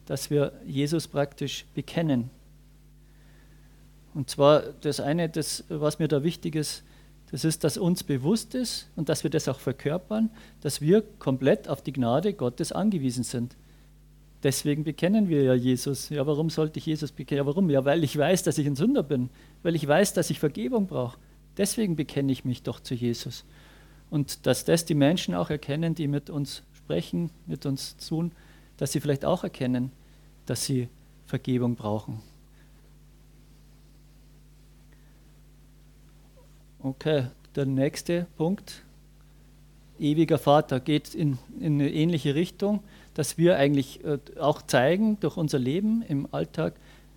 dass 0.06 0.30
wir 0.30 0.54
Jesus 0.66 1.08
praktisch 1.08 1.66
bekennen. 1.74 2.30
Und 4.14 4.30
zwar 4.30 4.62
das 4.82 5.00
eine, 5.00 5.28
das, 5.28 5.66
was 5.70 6.00
mir 6.00 6.08
da 6.08 6.24
wichtig 6.24 6.56
ist, 6.56 6.84
das 7.32 7.44
ist, 7.44 7.64
dass 7.64 7.78
uns 7.78 8.04
bewusst 8.04 8.54
ist 8.54 8.88
und 8.96 9.10
dass 9.10 9.24
wir 9.24 9.32
das 9.32 9.48
auch 9.48 9.60
verkörpern, 9.60 10.30
dass 10.62 10.82
wir 10.82 11.02
komplett 11.18 11.68
auf 11.68 11.82
die 11.82 11.92
Gnade 11.92 12.34
Gottes 12.34 12.72
angewiesen 12.72 13.24
sind. 13.24 13.56
Deswegen 14.44 14.84
bekennen 14.84 15.30
wir 15.30 15.42
ja 15.42 15.54
Jesus. 15.54 16.10
Ja, 16.10 16.28
warum 16.28 16.50
sollte 16.50 16.78
ich 16.78 16.86
Jesus 16.86 17.14
bekennen? 17.14 17.38
Ja, 17.40 17.46
warum? 17.46 17.70
Ja, 17.70 17.86
weil 17.86 18.04
ich 18.04 18.18
weiß, 18.18 18.44
dass 18.44 18.58
ich 18.58 18.68
ein 18.68 18.76
Sünder 18.76 19.02
bin, 19.02 19.30
weil 19.64 19.76
ich 19.76 19.88
weiß, 19.88 20.14
dass 20.14 20.30
ich 20.30 20.40
Vergebung 20.40 20.88
brauche. 20.88 21.18
Deswegen 21.56 21.96
bekenne 21.96 22.32
ich 22.32 22.44
mich 22.44 22.62
doch 22.62 22.82
zu 22.82 22.94
Jesus. 22.94 23.46
Und 24.10 24.46
dass 24.46 24.66
das 24.66 24.84
die 24.86 24.96
Menschen 24.96 25.34
auch 25.34 25.50
erkennen, 25.50 25.96
die 25.96 26.08
mit 26.08 26.30
uns 26.30 26.64
sprechen, 26.74 27.32
mit 27.48 27.66
uns 27.66 27.96
tun, 27.98 28.34
dass 28.78 28.92
sie 28.92 29.00
vielleicht 29.00 29.24
auch 29.24 29.44
erkennen, 29.44 29.92
dass 30.46 30.66
sie 30.66 30.90
Vergebung 31.26 31.76
brauchen. 31.76 32.22
Okay, 36.80 37.28
der 37.56 37.66
nächste 37.66 38.28
Punkt. 38.36 38.84
Ewiger 40.00 40.38
Vater 40.38 40.82
geht 40.82 41.16
in, 41.16 41.38
in 41.60 41.80
eine 41.80 41.94
ähnliche 41.94 42.36
Richtung 42.36 42.84
dass 43.14 43.38
wir 43.38 43.58
eigentlich 43.58 44.04
äh, 44.04 44.18
auch 44.40 44.62
zeigen 44.62 45.20
durch 45.20 45.38
unser 45.38 45.60
Leben 45.60 46.02
im 46.08 46.28
Alltag, 46.32 46.76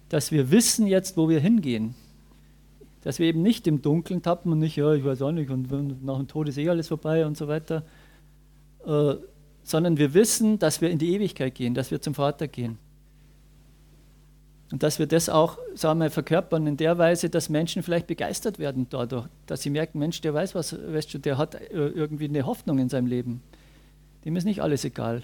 dass 0.09 0.31
wir 0.31 0.51
wissen 0.51 0.87
jetzt, 0.87 1.17
wo 1.17 1.29
wir 1.29 1.41
hingehen. 1.41 1.95
Dass 3.03 3.19
wir 3.19 3.27
eben 3.27 3.43
nicht 3.43 3.67
im 3.67 3.83
Dunkeln 3.83 4.23
tappen 4.23 4.53
und 4.53 4.59
nicht, 4.59 4.77
ja, 4.77 4.93
ich 4.93 5.05
weiß 5.05 5.23
auch 5.23 5.33
nicht, 5.33 5.51
und 5.51 6.05
nach 6.05 6.19
dem 6.19 6.29
Tod 6.29 6.49
ist 6.49 6.59
eh 6.59 6.69
alles 6.69 6.89
vorbei 6.89 7.25
und 7.25 7.37
so 7.37 7.49
weiter, 7.49 7.83
äh, 8.85 9.15
sondern 9.63 9.97
wir 9.97 10.15
wissen, 10.15 10.59
dass 10.59 10.81
wir 10.81 10.91
in 10.91 10.99
die 10.99 11.15
Ewigkeit 11.15 11.55
gehen, 11.55 11.75
dass 11.75 11.91
wir 11.91 12.01
zum 12.01 12.15
Vater 12.15 12.47
gehen. 12.47 12.79
Und 14.73 14.83
dass 14.83 14.99
wir 14.99 15.07
das 15.07 15.29
auch, 15.29 15.59
sagen 15.75 16.01
wir, 16.01 16.11
verkörpern 16.11 16.67
in 16.67 16.77
der 16.77 16.99
Weise, 16.99 17.31
dass 17.31 17.49
Menschen 17.49 17.85
vielleicht 17.85 18.09
begeistert 18.09 18.59
werden 18.59 18.89
dadurch, 18.91 19.27
dass 19.47 19.63
sie 19.63 19.71
merken, 19.71 20.01
Mensch, 20.01 20.21
der 20.21 20.35
weiß 20.35 20.57
was, 20.57 20.77
weißt 20.77 21.15
du, 21.15 21.19
der 21.19 21.39
hat 21.39 21.55
äh, 21.55 21.69
irgendwie 21.71 22.25
eine 22.25 22.45
Hoffnung 22.45 22.79
in 22.79 22.89
seinem 22.89 23.07
Leben. 23.07 23.43
Dem 24.25 24.35
ist 24.35 24.45
nicht 24.45 24.61
alles 24.61 24.85
egal 24.85 25.23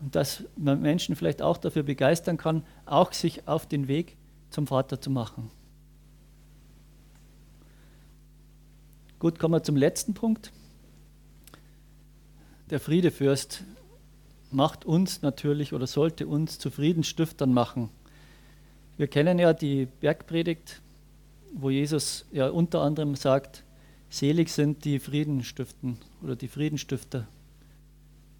und 0.00 0.14
dass 0.14 0.44
man 0.56 0.80
Menschen 0.80 1.16
vielleicht 1.16 1.42
auch 1.42 1.58
dafür 1.58 1.82
begeistern 1.82 2.36
kann, 2.36 2.64
auch 2.84 3.12
sich 3.12 3.48
auf 3.48 3.66
den 3.66 3.88
Weg 3.88 4.16
zum 4.50 4.66
Vater 4.66 5.00
zu 5.00 5.10
machen. 5.10 5.50
Gut, 9.18 9.38
kommen 9.38 9.54
wir 9.54 9.62
zum 9.62 9.76
letzten 9.76 10.14
Punkt. 10.14 10.52
der 12.70 12.80
Friedefürst 12.80 13.64
macht 14.50 14.84
uns 14.84 15.22
natürlich 15.22 15.72
oder 15.72 15.86
sollte 15.86 16.26
uns 16.26 16.58
zu 16.58 16.70
Friedensstiftern 16.70 17.52
machen. 17.52 17.90
Wir 18.96 19.08
kennen 19.08 19.38
ja 19.38 19.52
die 19.52 19.86
Bergpredigt, 19.86 20.80
wo 21.52 21.70
Jesus 21.70 22.26
ja 22.32 22.48
unter 22.48 22.82
anderem 22.82 23.14
sagt, 23.14 23.64
selig 24.08 24.50
sind 24.50 24.84
die 24.84 24.98
Frieden 24.98 25.44
oder 26.22 26.36
die 26.36 26.48
Friedenstifter. 26.48 27.28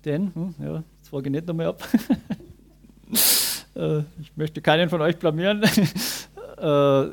Denn, 0.07 0.33
hm, 0.33 0.55
ja, 0.61 0.85
jetzt 0.99 1.09
frage 1.09 1.27
ich 1.27 1.33
nicht 1.33 1.47
nochmal 1.49 1.66
ab, 1.66 1.83
äh, 3.75 3.99
ich 4.21 4.37
möchte 4.37 4.62
keinen 4.62 4.88
von 4.88 5.01
euch 5.01 5.19
blamieren, 5.19 5.64
äh, 6.59 7.05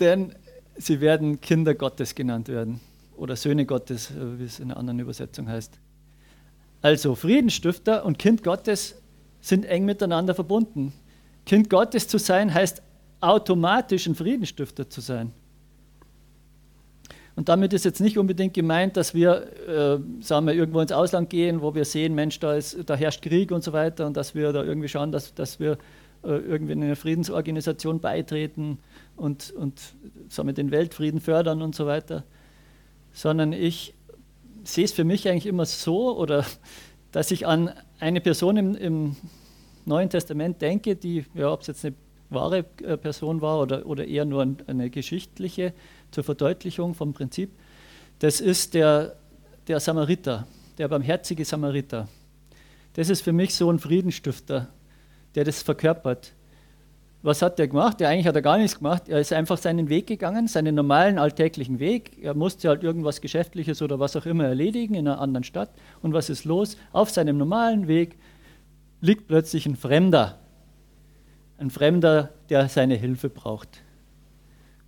denn 0.00 0.34
sie 0.78 1.02
werden 1.02 1.42
Kinder 1.42 1.74
Gottes 1.74 2.14
genannt 2.14 2.48
werden 2.48 2.80
oder 3.14 3.36
Söhne 3.36 3.66
Gottes, 3.66 4.10
äh, 4.10 4.38
wie 4.38 4.44
es 4.44 4.58
in 4.58 4.70
einer 4.70 4.78
anderen 4.78 5.00
Übersetzung 5.00 5.48
heißt. 5.48 5.78
Also 6.80 7.14
Friedensstifter 7.14 8.06
und 8.06 8.18
Kind 8.18 8.42
Gottes 8.42 8.94
sind 9.42 9.66
eng 9.66 9.84
miteinander 9.84 10.34
verbunden. 10.34 10.94
Kind 11.44 11.68
Gottes 11.68 12.08
zu 12.08 12.16
sein 12.16 12.54
heißt 12.54 12.82
automatisch 13.20 14.06
ein 14.06 14.14
Friedensstifter 14.14 14.88
zu 14.88 15.02
sein. 15.02 15.32
Und 17.40 17.48
damit 17.48 17.72
ist 17.72 17.86
jetzt 17.86 18.02
nicht 18.02 18.18
unbedingt 18.18 18.52
gemeint, 18.52 18.98
dass 18.98 19.14
wir, 19.14 19.46
äh, 19.66 20.22
sagen 20.22 20.46
wir, 20.46 20.52
irgendwo 20.52 20.80
ins 20.80 20.92
Ausland 20.92 21.30
gehen, 21.30 21.62
wo 21.62 21.74
wir 21.74 21.86
sehen, 21.86 22.14
Mensch, 22.14 22.38
da, 22.38 22.54
ist, 22.54 22.76
da 22.84 22.94
herrscht 22.94 23.22
Krieg 23.22 23.50
und 23.50 23.64
so 23.64 23.72
weiter 23.72 24.06
und 24.06 24.14
dass 24.14 24.34
wir 24.34 24.52
da 24.52 24.62
irgendwie 24.62 24.88
schauen, 24.88 25.10
dass, 25.10 25.32
dass 25.32 25.58
wir 25.58 25.78
äh, 26.22 26.32
irgendwie 26.32 26.74
in 26.74 26.82
eine 26.82 26.96
Friedensorganisation 26.96 27.98
beitreten 27.98 28.76
und, 29.16 29.52
und 29.52 29.80
sagen 30.28 30.48
wir, 30.48 30.52
den 30.52 30.70
Weltfrieden 30.70 31.18
fördern 31.18 31.62
und 31.62 31.74
so 31.74 31.86
weiter. 31.86 32.24
Sondern 33.10 33.54
ich 33.54 33.94
sehe 34.62 34.84
es 34.84 34.92
für 34.92 35.04
mich 35.04 35.26
eigentlich 35.26 35.46
immer 35.46 35.64
so, 35.64 36.14
oder 36.18 36.44
dass 37.10 37.30
ich 37.30 37.46
an 37.46 37.70
eine 38.00 38.20
Person 38.20 38.58
im, 38.58 38.74
im 38.74 39.16
Neuen 39.86 40.10
Testament 40.10 40.60
denke, 40.60 40.94
die, 40.94 41.24
ja, 41.32 41.50
ob 41.50 41.62
es 41.62 41.68
jetzt 41.68 41.86
eine 41.86 41.94
wahre 42.30 42.64
äh, 42.82 42.96
Person 42.96 43.40
war 43.40 43.60
oder, 43.60 43.86
oder 43.86 44.06
eher 44.06 44.24
nur 44.24 44.46
eine 44.66 44.90
geschichtliche 44.90 45.72
zur 46.10 46.24
Verdeutlichung 46.24 46.94
vom 46.94 47.12
Prinzip. 47.12 47.50
Das 48.20 48.40
ist 48.40 48.74
der, 48.74 49.16
der 49.68 49.80
Samariter, 49.80 50.46
der 50.78 50.88
barmherzige 50.88 51.44
Samariter. 51.44 52.08
Das 52.94 53.08
ist 53.08 53.22
für 53.22 53.32
mich 53.32 53.54
so 53.54 53.70
ein 53.70 53.78
Friedensstifter, 53.78 54.68
der 55.34 55.44
das 55.44 55.62
verkörpert. 55.62 56.32
Was 57.22 57.42
hat 57.42 57.58
der 57.58 57.68
gemacht? 57.68 58.00
Ja, 58.00 58.08
eigentlich 58.08 58.26
hat 58.26 58.34
er 58.34 58.42
gar 58.42 58.56
nichts 58.56 58.78
gemacht. 58.78 59.08
Er 59.08 59.20
ist 59.20 59.32
einfach 59.32 59.58
seinen 59.58 59.90
Weg 59.90 60.06
gegangen, 60.06 60.48
seinen 60.48 60.74
normalen 60.74 61.18
alltäglichen 61.18 61.78
Weg. 61.78 62.16
Er 62.22 62.34
musste 62.34 62.68
halt 62.68 62.82
irgendwas 62.82 63.20
Geschäftliches 63.20 63.82
oder 63.82 64.00
was 64.00 64.16
auch 64.16 64.24
immer 64.24 64.44
erledigen 64.46 64.94
in 64.94 65.06
einer 65.06 65.20
anderen 65.20 65.44
Stadt. 65.44 65.70
Und 66.00 66.14
was 66.14 66.30
ist 66.30 66.46
los? 66.46 66.78
Auf 66.92 67.10
seinem 67.10 67.36
normalen 67.36 67.88
Weg 67.88 68.16
liegt 69.02 69.28
plötzlich 69.28 69.66
ein 69.66 69.76
Fremder. 69.76 70.39
Ein 71.60 71.68
Fremder, 71.68 72.30
der 72.48 72.70
seine 72.70 72.94
Hilfe 72.94 73.28
braucht. 73.28 73.82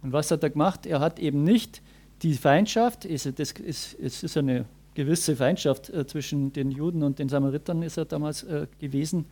Und 0.02 0.12
was 0.12 0.30
hat 0.30 0.42
er 0.42 0.48
gemacht? 0.48 0.86
Er 0.86 1.00
hat 1.00 1.18
eben 1.18 1.44
nicht 1.44 1.82
die 2.22 2.32
Feindschaft, 2.32 3.04
es 3.04 3.26
ist 3.26 4.36
eine 4.38 4.64
gewisse 4.94 5.36
Feindschaft 5.36 5.90
äh, 5.90 6.06
zwischen 6.06 6.54
den 6.54 6.70
Juden 6.70 7.02
und 7.02 7.18
den 7.18 7.28
Samaritern 7.28 7.82
ist 7.82 7.98
er 7.98 8.06
damals 8.06 8.42
äh, 8.44 8.66
gewesen, 8.78 9.26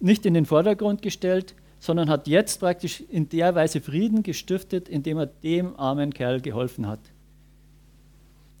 nicht 0.00 0.26
in 0.26 0.34
den 0.34 0.46
Vordergrund 0.46 1.00
gestellt, 1.00 1.54
sondern 1.78 2.10
hat 2.10 2.26
jetzt 2.26 2.58
praktisch 2.58 3.04
in 3.08 3.28
der 3.28 3.54
Weise 3.54 3.80
Frieden 3.80 4.24
gestiftet, 4.24 4.88
indem 4.88 5.18
er 5.18 5.26
dem 5.26 5.78
armen 5.78 6.12
Kerl 6.12 6.40
geholfen 6.40 6.88
hat. 6.88 7.00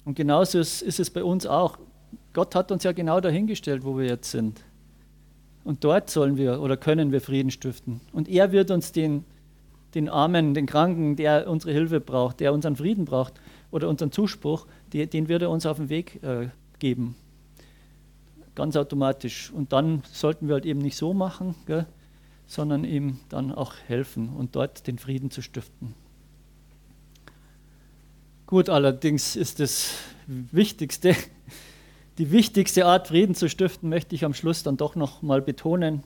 Und 0.04 0.14
genauso 0.14 0.60
ist, 0.60 0.82
ist 0.82 1.00
es 1.00 1.10
bei 1.10 1.24
uns 1.24 1.46
auch. 1.46 1.78
Gott 2.32 2.54
hat 2.54 2.70
uns 2.70 2.84
ja 2.84 2.92
genau 2.92 3.20
dahingestellt, 3.20 3.84
wo 3.84 3.98
wir 3.98 4.06
jetzt 4.06 4.30
sind. 4.30 4.62
Und 5.68 5.84
dort 5.84 6.08
sollen 6.08 6.38
wir 6.38 6.62
oder 6.62 6.78
können 6.78 7.12
wir 7.12 7.20
Frieden 7.20 7.50
stiften. 7.50 8.00
Und 8.14 8.26
er 8.26 8.52
wird 8.52 8.70
uns 8.70 8.90
den, 8.92 9.24
den 9.94 10.08
Armen, 10.08 10.54
den 10.54 10.64
Kranken, 10.64 11.14
der 11.14 11.46
unsere 11.46 11.74
Hilfe 11.74 12.00
braucht, 12.00 12.40
der 12.40 12.54
unseren 12.54 12.74
Frieden 12.74 13.04
braucht 13.04 13.34
oder 13.70 13.86
unseren 13.90 14.10
Zuspruch, 14.10 14.66
die, 14.94 15.06
den 15.06 15.28
wird 15.28 15.42
er 15.42 15.50
uns 15.50 15.66
auf 15.66 15.76
den 15.76 15.90
Weg 15.90 16.22
äh, 16.22 16.48
geben. 16.78 17.16
Ganz 18.54 18.76
automatisch. 18.76 19.50
Und 19.50 19.74
dann 19.74 20.02
sollten 20.10 20.48
wir 20.48 20.54
halt 20.54 20.64
eben 20.64 20.78
nicht 20.80 20.96
so 20.96 21.12
machen, 21.12 21.54
gell, 21.66 21.84
sondern 22.46 22.84
ihm 22.84 23.20
dann 23.28 23.52
auch 23.52 23.74
helfen 23.88 24.30
und 24.30 24.56
dort 24.56 24.86
den 24.86 24.98
Frieden 24.98 25.30
zu 25.30 25.42
stiften. 25.42 25.92
Gut, 28.46 28.70
allerdings 28.70 29.36
ist 29.36 29.60
das 29.60 29.90
Wichtigste, 30.26 31.14
die 32.18 32.32
wichtigste 32.32 32.84
Art, 32.84 33.08
Frieden 33.08 33.34
zu 33.34 33.48
stiften, 33.48 33.88
möchte 33.88 34.14
ich 34.14 34.24
am 34.24 34.34
Schluss 34.34 34.62
dann 34.64 34.76
doch 34.76 34.96
noch 34.96 35.22
mal 35.22 35.40
betonen. 35.40 36.02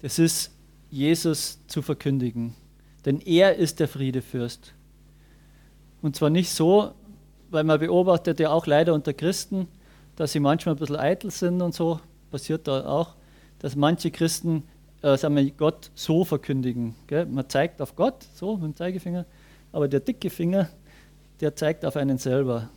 Das 0.00 0.18
ist, 0.18 0.52
Jesus 0.90 1.58
zu 1.66 1.82
verkündigen. 1.82 2.54
Denn 3.04 3.20
er 3.20 3.56
ist 3.56 3.80
der 3.80 3.88
Friedefürst. 3.88 4.74
Und 6.02 6.16
zwar 6.16 6.30
nicht 6.30 6.50
so, 6.50 6.92
weil 7.50 7.64
man 7.64 7.80
beobachtet 7.80 8.40
ja 8.40 8.50
auch 8.50 8.66
leider 8.66 8.94
unter 8.94 9.12
Christen, 9.12 9.68
dass 10.16 10.32
sie 10.32 10.40
manchmal 10.40 10.74
ein 10.74 10.78
bisschen 10.78 10.96
eitel 10.96 11.30
sind 11.30 11.62
und 11.62 11.74
so, 11.74 12.00
passiert 12.30 12.68
da 12.68 12.86
auch, 12.86 13.14
dass 13.58 13.76
manche 13.76 14.10
Christen 14.10 14.64
äh, 15.02 15.16
sagen 15.16 15.36
wir, 15.36 15.50
Gott 15.52 15.90
so 15.94 16.24
verkündigen. 16.24 16.94
Gell? 17.06 17.26
Man 17.26 17.48
zeigt 17.48 17.80
auf 17.80 17.96
Gott, 17.96 18.26
so 18.34 18.56
mit 18.56 18.64
dem 18.64 18.76
Zeigefinger, 18.76 19.26
aber 19.72 19.88
der 19.88 20.00
dicke 20.00 20.30
Finger, 20.30 20.68
der 21.40 21.56
zeigt 21.56 21.84
auf 21.84 21.96
einen 21.96 22.18
selber. 22.18 22.68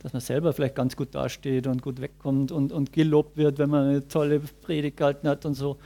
Dass 0.00 0.12
man 0.12 0.20
selber 0.20 0.52
vielleicht 0.52 0.76
ganz 0.76 0.96
gut 0.96 1.14
dasteht 1.14 1.66
und 1.66 1.82
gut 1.82 2.00
wegkommt 2.00 2.52
und, 2.52 2.72
und 2.72 2.92
gelobt 2.92 3.36
wird, 3.36 3.58
wenn 3.58 3.70
man 3.70 3.88
eine 3.88 4.08
tolle 4.08 4.40
Predigt 4.40 4.96
gehalten 4.96 5.28
hat 5.28 5.44
und 5.44 5.54
so. 5.54 5.76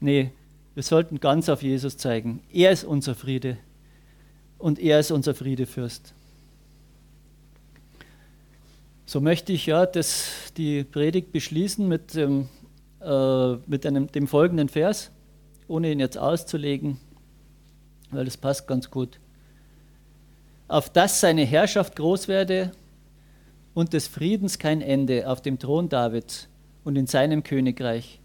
Nee, 0.00 0.32
wir 0.74 0.82
sollten 0.82 1.20
ganz 1.20 1.48
auf 1.48 1.62
Jesus 1.62 1.96
zeigen. 1.96 2.40
Er 2.52 2.72
ist 2.72 2.84
unser 2.84 3.14
Friede 3.14 3.56
und 4.58 4.78
er 4.78 5.00
ist 5.00 5.10
unser 5.10 5.34
Friedefürst. 5.34 6.12
So 9.06 9.20
möchte 9.20 9.52
ich 9.52 9.66
ja 9.66 9.86
das, 9.86 10.52
die 10.56 10.82
Predigt 10.82 11.30
beschließen 11.30 11.86
mit, 11.86 12.14
dem, 12.14 12.48
äh, 13.00 13.54
mit 13.66 13.86
einem, 13.86 14.10
dem 14.10 14.26
folgenden 14.26 14.68
Vers 14.68 15.10
ohne 15.68 15.92
ihn 15.92 16.00
jetzt 16.00 16.18
auszulegen, 16.18 16.98
weil 18.10 18.24
das 18.24 18.36
passt 18.36 18.66
ganz 18.66 18.90
gut. 18.90 19.18
Auf 20.68 20.90
dass 20.90 21.20
seine 21.20 21.44
Herrschaft 21.44 21.96
groß 21.96 22.28
werde 22.28 22.72
und 23.74 23.92
des 23.92 24.06
Friedens 24.06 24.58
kein 24.58 24.80
Ende 24.80 25.28
auf 25.28 25.42
dem 25.42 25.58
Thron 25.58 25.88
Davids 25.88 26.48
und 26.84 26.96
in 26.96 27.06
seinem 27.06 27.42
Königreich, 27.42 28.20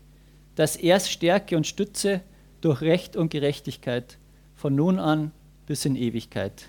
dass 0.56 0.76
er 0.76 1.00
stärke 1.00 1.58
und 1.58 1.68
stütze 1.68 2.22
durch 2.62 2.82
Recht 2.82 3.16
und 3.16 3.32
Gerechtigkeit 3.32 4.18
von 4.56 4.76
nun 4.76 5.00
an 5.00 5.32
bis 5.66 5.86
in 5.86 5.96
Ewigkeit. 5.96 6.68